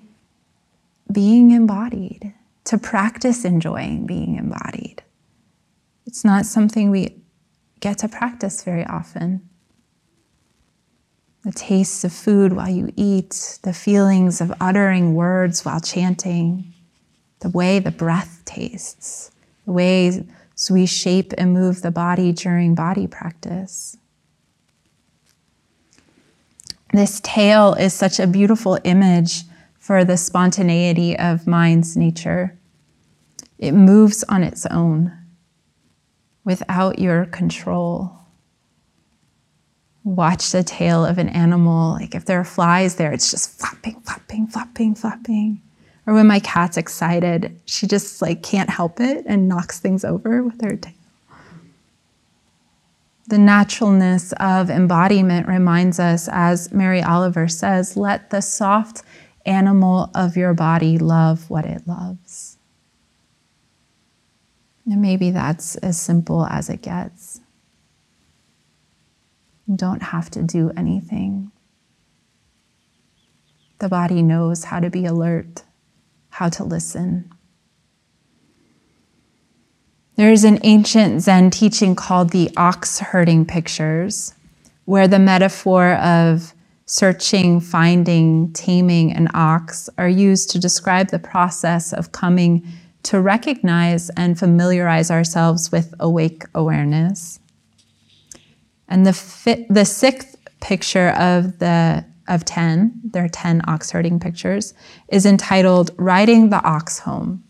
being 1.12 1.52
embodied, 1.52 2.34
to 2.66 2.78
practice 2.78 3.44
enjoying 3.44 4.06
being 4.06 4.38
embodied. 4.38 5.04
It's 6.06 6.24
not 6.24 6.46
something 6.46 6.90
we 6.90 7.18
get 7.80 7.98
to 8.00 8.08
practice 8.08 8.64
very 8.64 8.86
often. 8.86 9.48
The 11.44 11.52
tastes 11.52 12.04
of 12.04 12.14
food 12.14 12.54
while 12.54 12.70
you 12.70 12.94
eat, 12.96 13.60
the 13.64 13.74
feelings 13.74 14.42
of 14.42 14.54
uttering 14.62 15.16
words 15.16 15.66
while 15.66 15.80
chanting, 15.80 16.74
the 17.40 17.50
way 17.50 17.80
the 17.80 17.92
breath 17.92 18.44
tastes, 18.46 19.32
the 19.66 19.72
ways 19.72 20.22
we 20.70 20.86
shape 20.86 21.34
and 21.40 21.54
move 21.54 21.82
the 21.82 21.90
body 21.90 22.32
during 22.32 22.76
body 22.76 23.08
practice. 23.08 23.98
This 26.94 27.20
tail 27.22 27.74
is 27.74 27.94
such 27.94 28.20
a 28.20 28.28
beautiful 28.28 28.78
image 28.84 29.44
for 29.80 30.06
the 30.06 30.18
spontaneity 30.18 31.18
of 31.18 31.48
mind's 31.48 31.98
nature. 31.98 32.58
It 33.58 33.72
moves 33.72 34.24
on 34.26 34.44
its 34.44 34.68
own 34.68 35.18
without 36.44 37.00
your 37.00 37.26
control. 37.26 38.21
Watch 40.04 40.52
the 40.52 40.64
tail 40.64 41.06
of 41.06 41.18
an 41.18 41.30
animal. 41.30 41.94
Like 41.94 42.16
if 42.16 42.26
there 42.26 42.40
are 42.40 42.46
flies 42.46 42.96
there, 42.96 43.12
it's 43.12 43.30
just 43.30 43.60
flapping, 43.60 44.02
flapping, 44.02 44.48
flapping, 44.48 44.96
flapping. 44.96 45.62
Or 46.08 46.14
when 46.14 46.28
my 46.28 46.40
cat's 46.40 46.78
excited, 46.78 47.60
she 47.66 47.86
just 47.86 48.22
like 48.22 48.42
can't 48.42 48.70
help 48.70 49.00
it 49.00 49.24
and 49.28 49.48
knocks 49.48 49.80
things 49.80 50.04
over 50.04 50.44
with 50.44 50.62
her 50.62 50.76
tail. 50.76 50.94
The 53.28 53.38
naturalness 53.38 54.34
of 54.40 54.70
embodiment 54.70 55.48
reminds 55.48 56.00
us, 56.00 56.28
as 56.32 56.74
Mary 56.74 57.02
Oliver 57.02 57.48
says, 57.48 57.96
let 57.96 58.30
the 58.30 58.42
soft 58.42 59.04
animal 59.46 60.10
of 60.16 60.36
your 60.36 60.54
body 60.54 60.98
love 60.98 61.50
what 61.50 61.66
it 61.66 61.88
loves. 61.88 62.58
And 64.86 65.02
maybe 65.02 65.32
that's 65.32 65.76
as 65.78 66.00
simple 66.00 66.46
as 66.48 66.70
it 66.70 66.82
gets. 66.82 67.41
Don't 69.74 70.02
have 70.02 70.30
to 70.32 70.44
do 70.44 70.72
anything. 70.76 71.52
The 73.80 73.90
body 73.90 74.22
knows 74.22 74.66
how 74.66 74.80
to 74.80 74.90
be 74.90 75.06
alert, 75.06 75.64
how 76.30 76.50
to 76.50 76.64
listen. 76.64 77.32
There 80.16 80.32
is 80.32 80.44
an 80.44 80.60
ancient 80.64 81.22
Zen 81.22 81.50
teaching 81.52 81.96
called 81.96 82.30
the 82.32 82.52
ox 82.58 83.00
herding 83.00 83.46
pictures, 83.46 84.36
where 84.86 85.08
the 85.08 85.20
metaphor 85.20 85.94
of 85.96 86.54
searching, 86.86 87.60
finding, 87.60 88.54
taming 88.54 89.14
an 89.14 89.30
ox 89.34 89.90
are 89.98 90.10
used 90.10 90.52
to 90.52 90.60
describe 90.60 91.10
the 91.10 91.20
process 91.20 91.94
of 91.94 92.12
coming 92.12 92.68
to 93.04 93.22
recognize 93.22 94.10
and 94.12 94.38
familiarize 94.38 95.10
ourselves 95.10 95.72
with 95.72 95.94
awake 96.00 96.44
awareness. 96.54 97.41
And 98.92 99.08
the, 99.08 99.14
fi- 99.14 99.66
the 99.70 99.86
sixth 99.86 100.36
picture 100.60 101.10
of 101.10 101.58
the 101.58 102.06
of 102.28 102.46
10, 102.46 103.02
there 103.04 103.26
are 103.26 103.30
10 103.30 103.62
ox 103.68 103.92
herding 103.92 104.20
pictures, 104.20 104.74
is 105.10 105.26
entitled 105.26 105.92
Riding 105.98 106.50
the 106.50 106.64
Ox 106.64 107.00
Home 107.00 107.44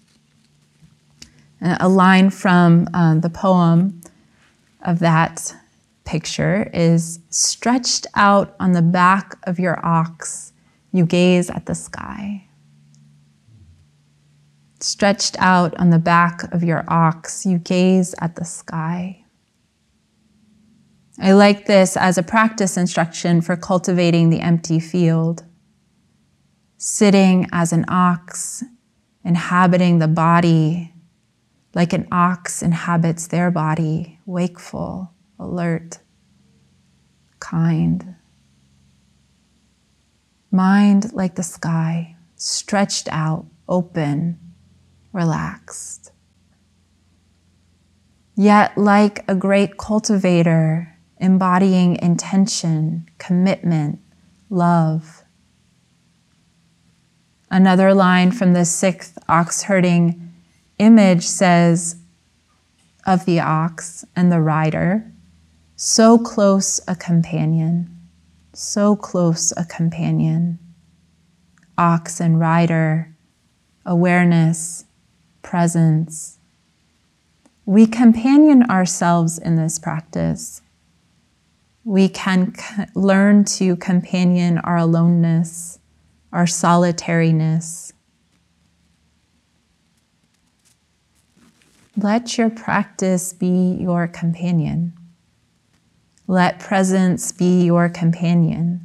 a 1.61 1.87
line 1.87 2.29
from 2.29 2.87
um, 2.93 3.21
the 3.21 3.29
poem 3.29 4.01
of 4.81 4.99
that 4.99 5.55
picture 6.05 6.69
is 6.73 7.19
stretched 7.29 8.07
out 8.15 8.55
on 8.59 8.71
the 8.71 8.81
back 8.81 9.37
of 9.43 9.59
your 9.59 9.83
ox, 9.85 10.53
you 10.91 11.05
gaze 11.05 11.49
at 11.49 11.67
the 11.67 11.75
sky. 11.75 12.47
Stretched 14.79 15.37
out 15.39 15.75
on 15.75 15.91
the 15.91 15.99
back 15.99 16.51
of 16.51 16.63
your 16.63 16.83
ox, 16.87 17.45
you 17.45 17.59
gaze 17.59 18.15
at 18.17 18.35
the 18.35 18.45
sky. 18.45 19.20
I 21.21 21.33
like 21.33 21.67
this 21.67 21.95
as 21.95 22.17
a 22.17 22.23
practice 22.23 22.77
instruction 22.77 23.41
for 23.41 23.55
cultivating 23.55 24.29
the 24.29 24.41
empty 24.41 24.79
field. 24.79 25.43
Sitting 26.77 27.47
as 27.51 27.71
an 27.71 27.85
ox, 27.87 28.63
inhabiting 29.23 29.99
the 29.99 30.07
body 30.07 30.91
like 31.73 31.93
an 31.93 32.07
ox 32.11 32.61
inhabits 32.61 33.27
their 33.27 33.49
body, 33.49 34.19
wakeful, 34.25 35.11
alert, 35.39 35.99
kind. 37.39 38.15
Mind 40.51 41.13
like 41.13 41.35
the 41.35 41.43
sky, 41.43 42.15
stretched 42.35 43.07
out, 43.09 43.45
open, 43.69 44.37
relaxed. 45.13 46.11
Yet, 48.35 48.77
like 48.77 49.23
a 49.29 49.35
great 49.35 49.77
cultivator, 49.77 50.90
embodying 51.21 51.95
intention, 52.01 53.07
commitment, 53.19 53.99
love. 54.49 55.23
Another 57.49 57.93
line 57.93 58.31
from 58.31 58.53
the 58.53 58.65
sixth 58.65 59.17
ox 59.29 59.63
herding 59.63 60.33
image 60.79 61.23
says 61.23 61.97
of 63.05 63.25
the 63.25 63.39
ox 63.39 64.03
and 64.15 64.31
the 64.31 64.41
rider, 64.41 65.11
so 65.75 66.17
close 66.17 66.81
a 66.87 66.95
companion, 66.95 67.95
so 68.53 68.95
close 68.95 69.53
a 69.55 69.65
companion. 69.65 70.59
Ox 71.77 72.19
and 72.19 72.39
rider, 72.39 73.15
awareness, 73.85 74.85
presence. 75.41 76.37
We 77.65 77.87
companion 77.87 78.63
ourselves 78.69 79.37
in 79.37 79.55
this 79.55 79.79
practice. 79.79 80.61
We 81.83 82.09
can 82.09 82.53
learn 82.93 83.45
to 83.45 83.75
companion 83.75 84.59
our 84.59 84.77
aloneness, 84.77 85.79
our 86.31 86.45
solitariness, 86.45 87.91
Let 91.97 92.37
your 92.37 92.49
practice 92.49 93.33
be 93.33 93.77
your 93.79 94.07
companion. 94.07 94.93
Let 96.25 96.59
presence 96.59 97.33
be 97.33 97.65
your 97.65 97.89
companion. 97.89 98.81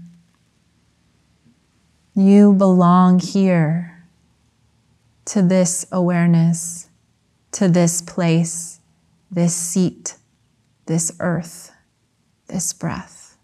You 2.15 2.53
belong 2.53 3.21
here 3.21 4.07
to 5.27 5.43
this 5.43 5.87
awareness, 5.93 6.89
to 7.53 7.69
this 7.69 8.03
place, 8.03 8.81
this 9.31 9.55
seat, 9.55 10.17
this 10.87 11.13
earth, 11.21 11.73
this 12.49 12.73
breath, 12.73 13.39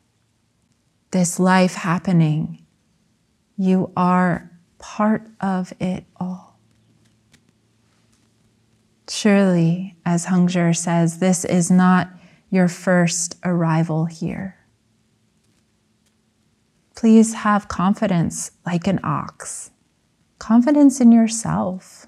this 1.10 1.38
life 1.38 1.74
happening. 1.74 2.64
You 3.56 3.92
are 3.96 4.50
part 4.78 5.28
of 5.40 5.72
it 5.80 6.04
all. 6.16 6.58
Surely, 9.08 9.96
as 10.06 10.26
Hongzhi 10.26 10.76
says, 10.76 11.18
this 11.18 11.44
is 11.44 11.70
not 11.70 12.08
your 12.50 12.68
first 12.68 13.36
arrival 13.44 14.06
here. 14.06 14.56
Please 16.94 17.34
have 17.34 17.68
confidence 17.68 18.52
like 18.64 18.86
an 18.86 19.00
ox, 19.02 19.70
confidence 20.38 21.00
in 21.00 21.12
yourself. 21.12 22.06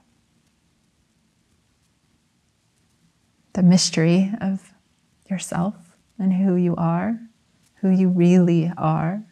The 3.54 3.62
mystery 3.62 4.32
of 4.40 4.72
yourself 5.28 5.83
and 6.18 6.32
who 6.32 6.56
you 6.56 6.74
are, 6.76 7.18
who 7.76 7.90
you 7.90 8.08
really 8.08 8.72
are. 8.76 9.22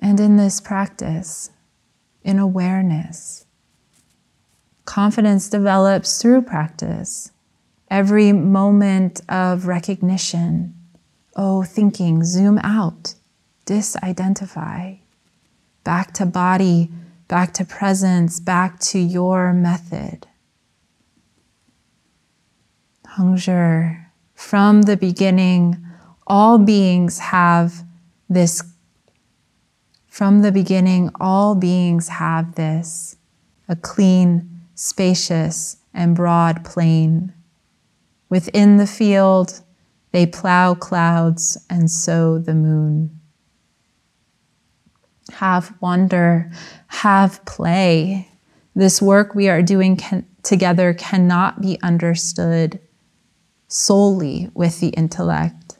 And 0.00 0.18
in 0.18 0.36
this 0.36 0.60
practice, 0.60 1.50
in 2.24 2.38
awareness, 2.38 3.46
Confidence 4.84 5.48
develops 5.48 6.20
through 6.20 6.42
practice. 6.42 7.30
Every 7.90 8.32
moment 8.32 9.20
of 9.28 9.66
recognition, 9.66 10.74
Oh, 11.34 11.62
thinking, 11.62 12.24
zoom 12.24 12.58
out, 12.58 13.14
disidentify. 13.64 14.98
Back 15.82 16.12
to 16.14 16.26
body, 16.26 16.90
back 17.26 17.54
to 17.54 17.64
presence, 17.64 18.38
back 18.38 18.78
to 18.80 18.98
your 18.98 19.54
method. 19.54 20.26
Hongzhi, 23.16 24.01
from 24.42 24.82
the 24.82 24.96
beginning, 24.98 25.82
all 26.26 26.58
beings 26.58 27.18
have 27.20 27.84
this. 28.28 28.62
From 30.08 30.42
the 30.42 30.52
beginning, 30.52 31.10
all 31.18 31.54
beings 31.54 32.08
have 32.08 32.56
this 32.56 33.16
a 33.68 33.76
clean, 33.76 34.50
spacious, 34.74 35.78
and 35.94 36.14
broad 36.14 36.64
plain. 36.64 37.32
Within 38.28 38.76
the 38.76 38.86
field, 38.86 39.62
they 40.10 40.26
plow 40.26 40.74
clouds 40.74 41.56
and 41.70 41.90
sow 41.90 42.38
the 42.38 42.54
moon. 42.54 43.18
Have 45.30 45.72
wonder, 45.80 46.50
have 46.88 47.42
play. 47.46 48.28
This 48.74 49.00
work 49.00 49.34
we 49.34 49.48
are 49.48 49.62
doing 49.62 49.96
can, 49.96 50.26
together 50.42 50.92
cannot 50.92 51.62
be 51.62 51.78
understood 51.80 52.80
solely 53.72 54.50
with 54.54 54.80
the 54.80 54.88
intellect. 54.88 55.76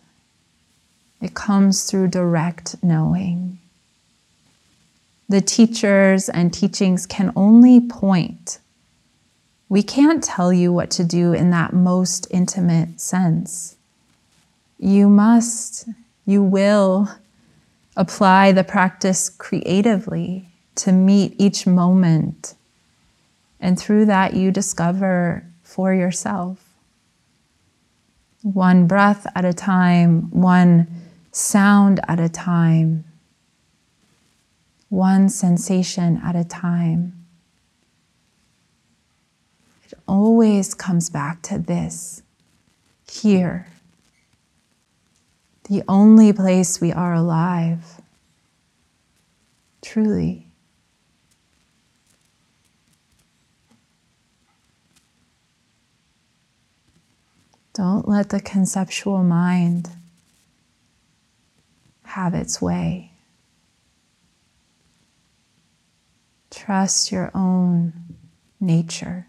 It 1.20 1.34
comes 1.34 1.84
through 1.84 2.09
direct 2.09 2.76
knowing. 2.82 3.59
The 5.28 5.40
teachers 5.40 6.28
and 6.28 6.53
teachings 6.53 7.07
can 7.07 7.32
only 7.36 7.80
point. 7.80 8.59
We 9.68 9.82
can't 9.82 10.22
tell 10.22 10.53
you 10.53 10.72
what 10.72 10.90
to 10.93 11.05
do 11.05 11.32
in 11.32 11.51
that 11.51 11.72
most 11.72 12.26
intimate 12.30 13.01
sense 13.01 13.76
you 14.82 15.09
must, 15.09 15.88
you 16.26 16.43
will 16.43 17.09
apply 17.97 18.51
the 18.51 18.64
practice 18.64 19.28
creatively 19.28 20.49
to 20.74 20.90
meet 20.90 21.36
each 21.38 21.68
moment. 21.68 22.55
And 23.61 23.78
through 23.78 24.07
that, 24.07 24.34
you 24.34 24.51
discover 24.51 25.47
for 25.62 25.95
yourself. 25.95 26.61
One 28.43 28.86
breath 28.86 29.26
at 29.34 29.45
a 29.45 29.53
time, 29.53 30.30
one 30.30 30.88
sound 31.30 32.01
at 32.09 32.18
a 32.18 32.28
time, 32.28 33.05
one 34.88 35.28
sensation 35.28 36.20
at 36.24 36.36
a 36.36 36.45
time. 36.45 37.24
It 39.84 39.95
always 40.07 40.74
comes 40.74 41.09
back 41.09 41.43
to 41.43 41.59
this 41.59 42.22
here 43.11 43.68
the 45.72 45.82
only 45.88 46.32
place 46.32 46.80
we 46.80 46.93
are 46.93 47.14
alive. 47.14 48.01
Truly. 49.80 50.41
Don't 57.75 58.07
let 58.07 58.29
the 58.29 58.41
conceptual 58.41 59.23
mind 59.23 59.89
have 62.05 62.35
its 62.35 62.61
way. 62.61 63.12
Trust 66.51 67.11
your 67.11 67.31
own 67.35 67.95
nature. 68.61 69.27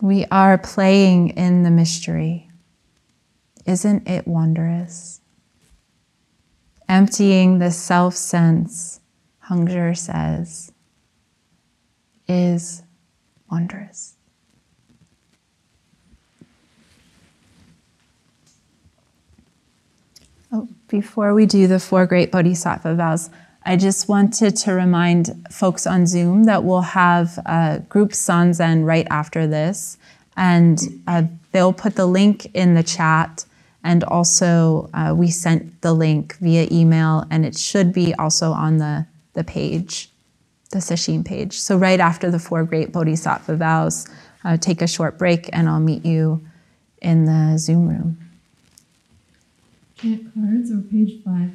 We 0.00 0.26
are 0.30 0.56
playing 0.56 1.30
in 1.30 1.64
the 1.64 1.70
mystery. 1.72 2.48
Isn't 3.66 4.08
it 4.08 4.28
wondrous? 4.28 5.20
Emptying 6.88 7.58
the 7.58 7.72
self 7.72 8.14
sense, 8.14 9.00
Hongzhi 9.48 9.96
says, 9.98 10.72
is 12.28 12.84
wondrous. 13.50 14.17
Oh, 20.50 20.68
before 20.88 21.34
we 21.34 21.46
do 21.46 21.66
the 21.66 21.78
four 21.78 22.06
great 22.06 22.30
bodhisattva 22.30 22.94
vows, 22.94 23.30
I 23.64 23.76
just 23.76 24.08
wanted 24.08 24.56
to 24.56 24.72
remind 24.72 25.46
folks 25.50 25.86
on 25.86 26.06
Zoom 26.06 26.44
that 26.44 26.64
we'll 26.64 26.80
have 26.80 27.38
a 27.44 27.82
group 27.88 28.12
Sanzen 28.12 28.86
right 28.86 29.06
after 29.10 29.46
this, 29.46 29.98
and 30.36 30.78
uh, 31.06 31.24
they'll 31.52 31.72
put 31.72 31.96
the 31.96 32.06
link 32.06 32.50
in 32.54 32.74
the 32.74 32.82
chat 32.82 33.44
and 33.84 34.04
also, 34.04 34.90
uh, 34.92 35.14
we 35.16 35.30
sent 35.30 35.80
the 35.82 35.92
link 35.92 36.36
via 36.38 36.68
email, 36.70 37.24
and 37.30 37.46
it 37.46 37.56
should 37.56 37.92
be 37.92 38.14
also 38.14 38.52
on 38.52 38.78
the, 38.78 39.06
the 39.34 39.44
page, 39.44 40.10
the 40.70 40.78
Sesshin 40.78 41.24
page. 41.24 41.58
So, 41.58 41.76
right 41.76 42.00
after 42.00 42.30
the 42.30 42.38
four 42.38 42.64
great 42.64 42.92
bodhisattva 42.92 43.56
vows, 43.56 44.08
uh, 44.44 44.56
take 44.56 44.82
a 44.82 44.86
short 44.86 45.16
break, 45.16 45.48
and 45.52 45.68
I'll 45.68 45.80
meet 45.80 46.04
you 46.04 46.44
in 47.00 47.24
the 47.24 47.56
Zoom 47.56 47.88
room. 47.88 48.27
Cat 49.98 50.20
cards 50.32 50.70
or 50.70 50.80
page 50.82 51.24
five? 51.24 51.50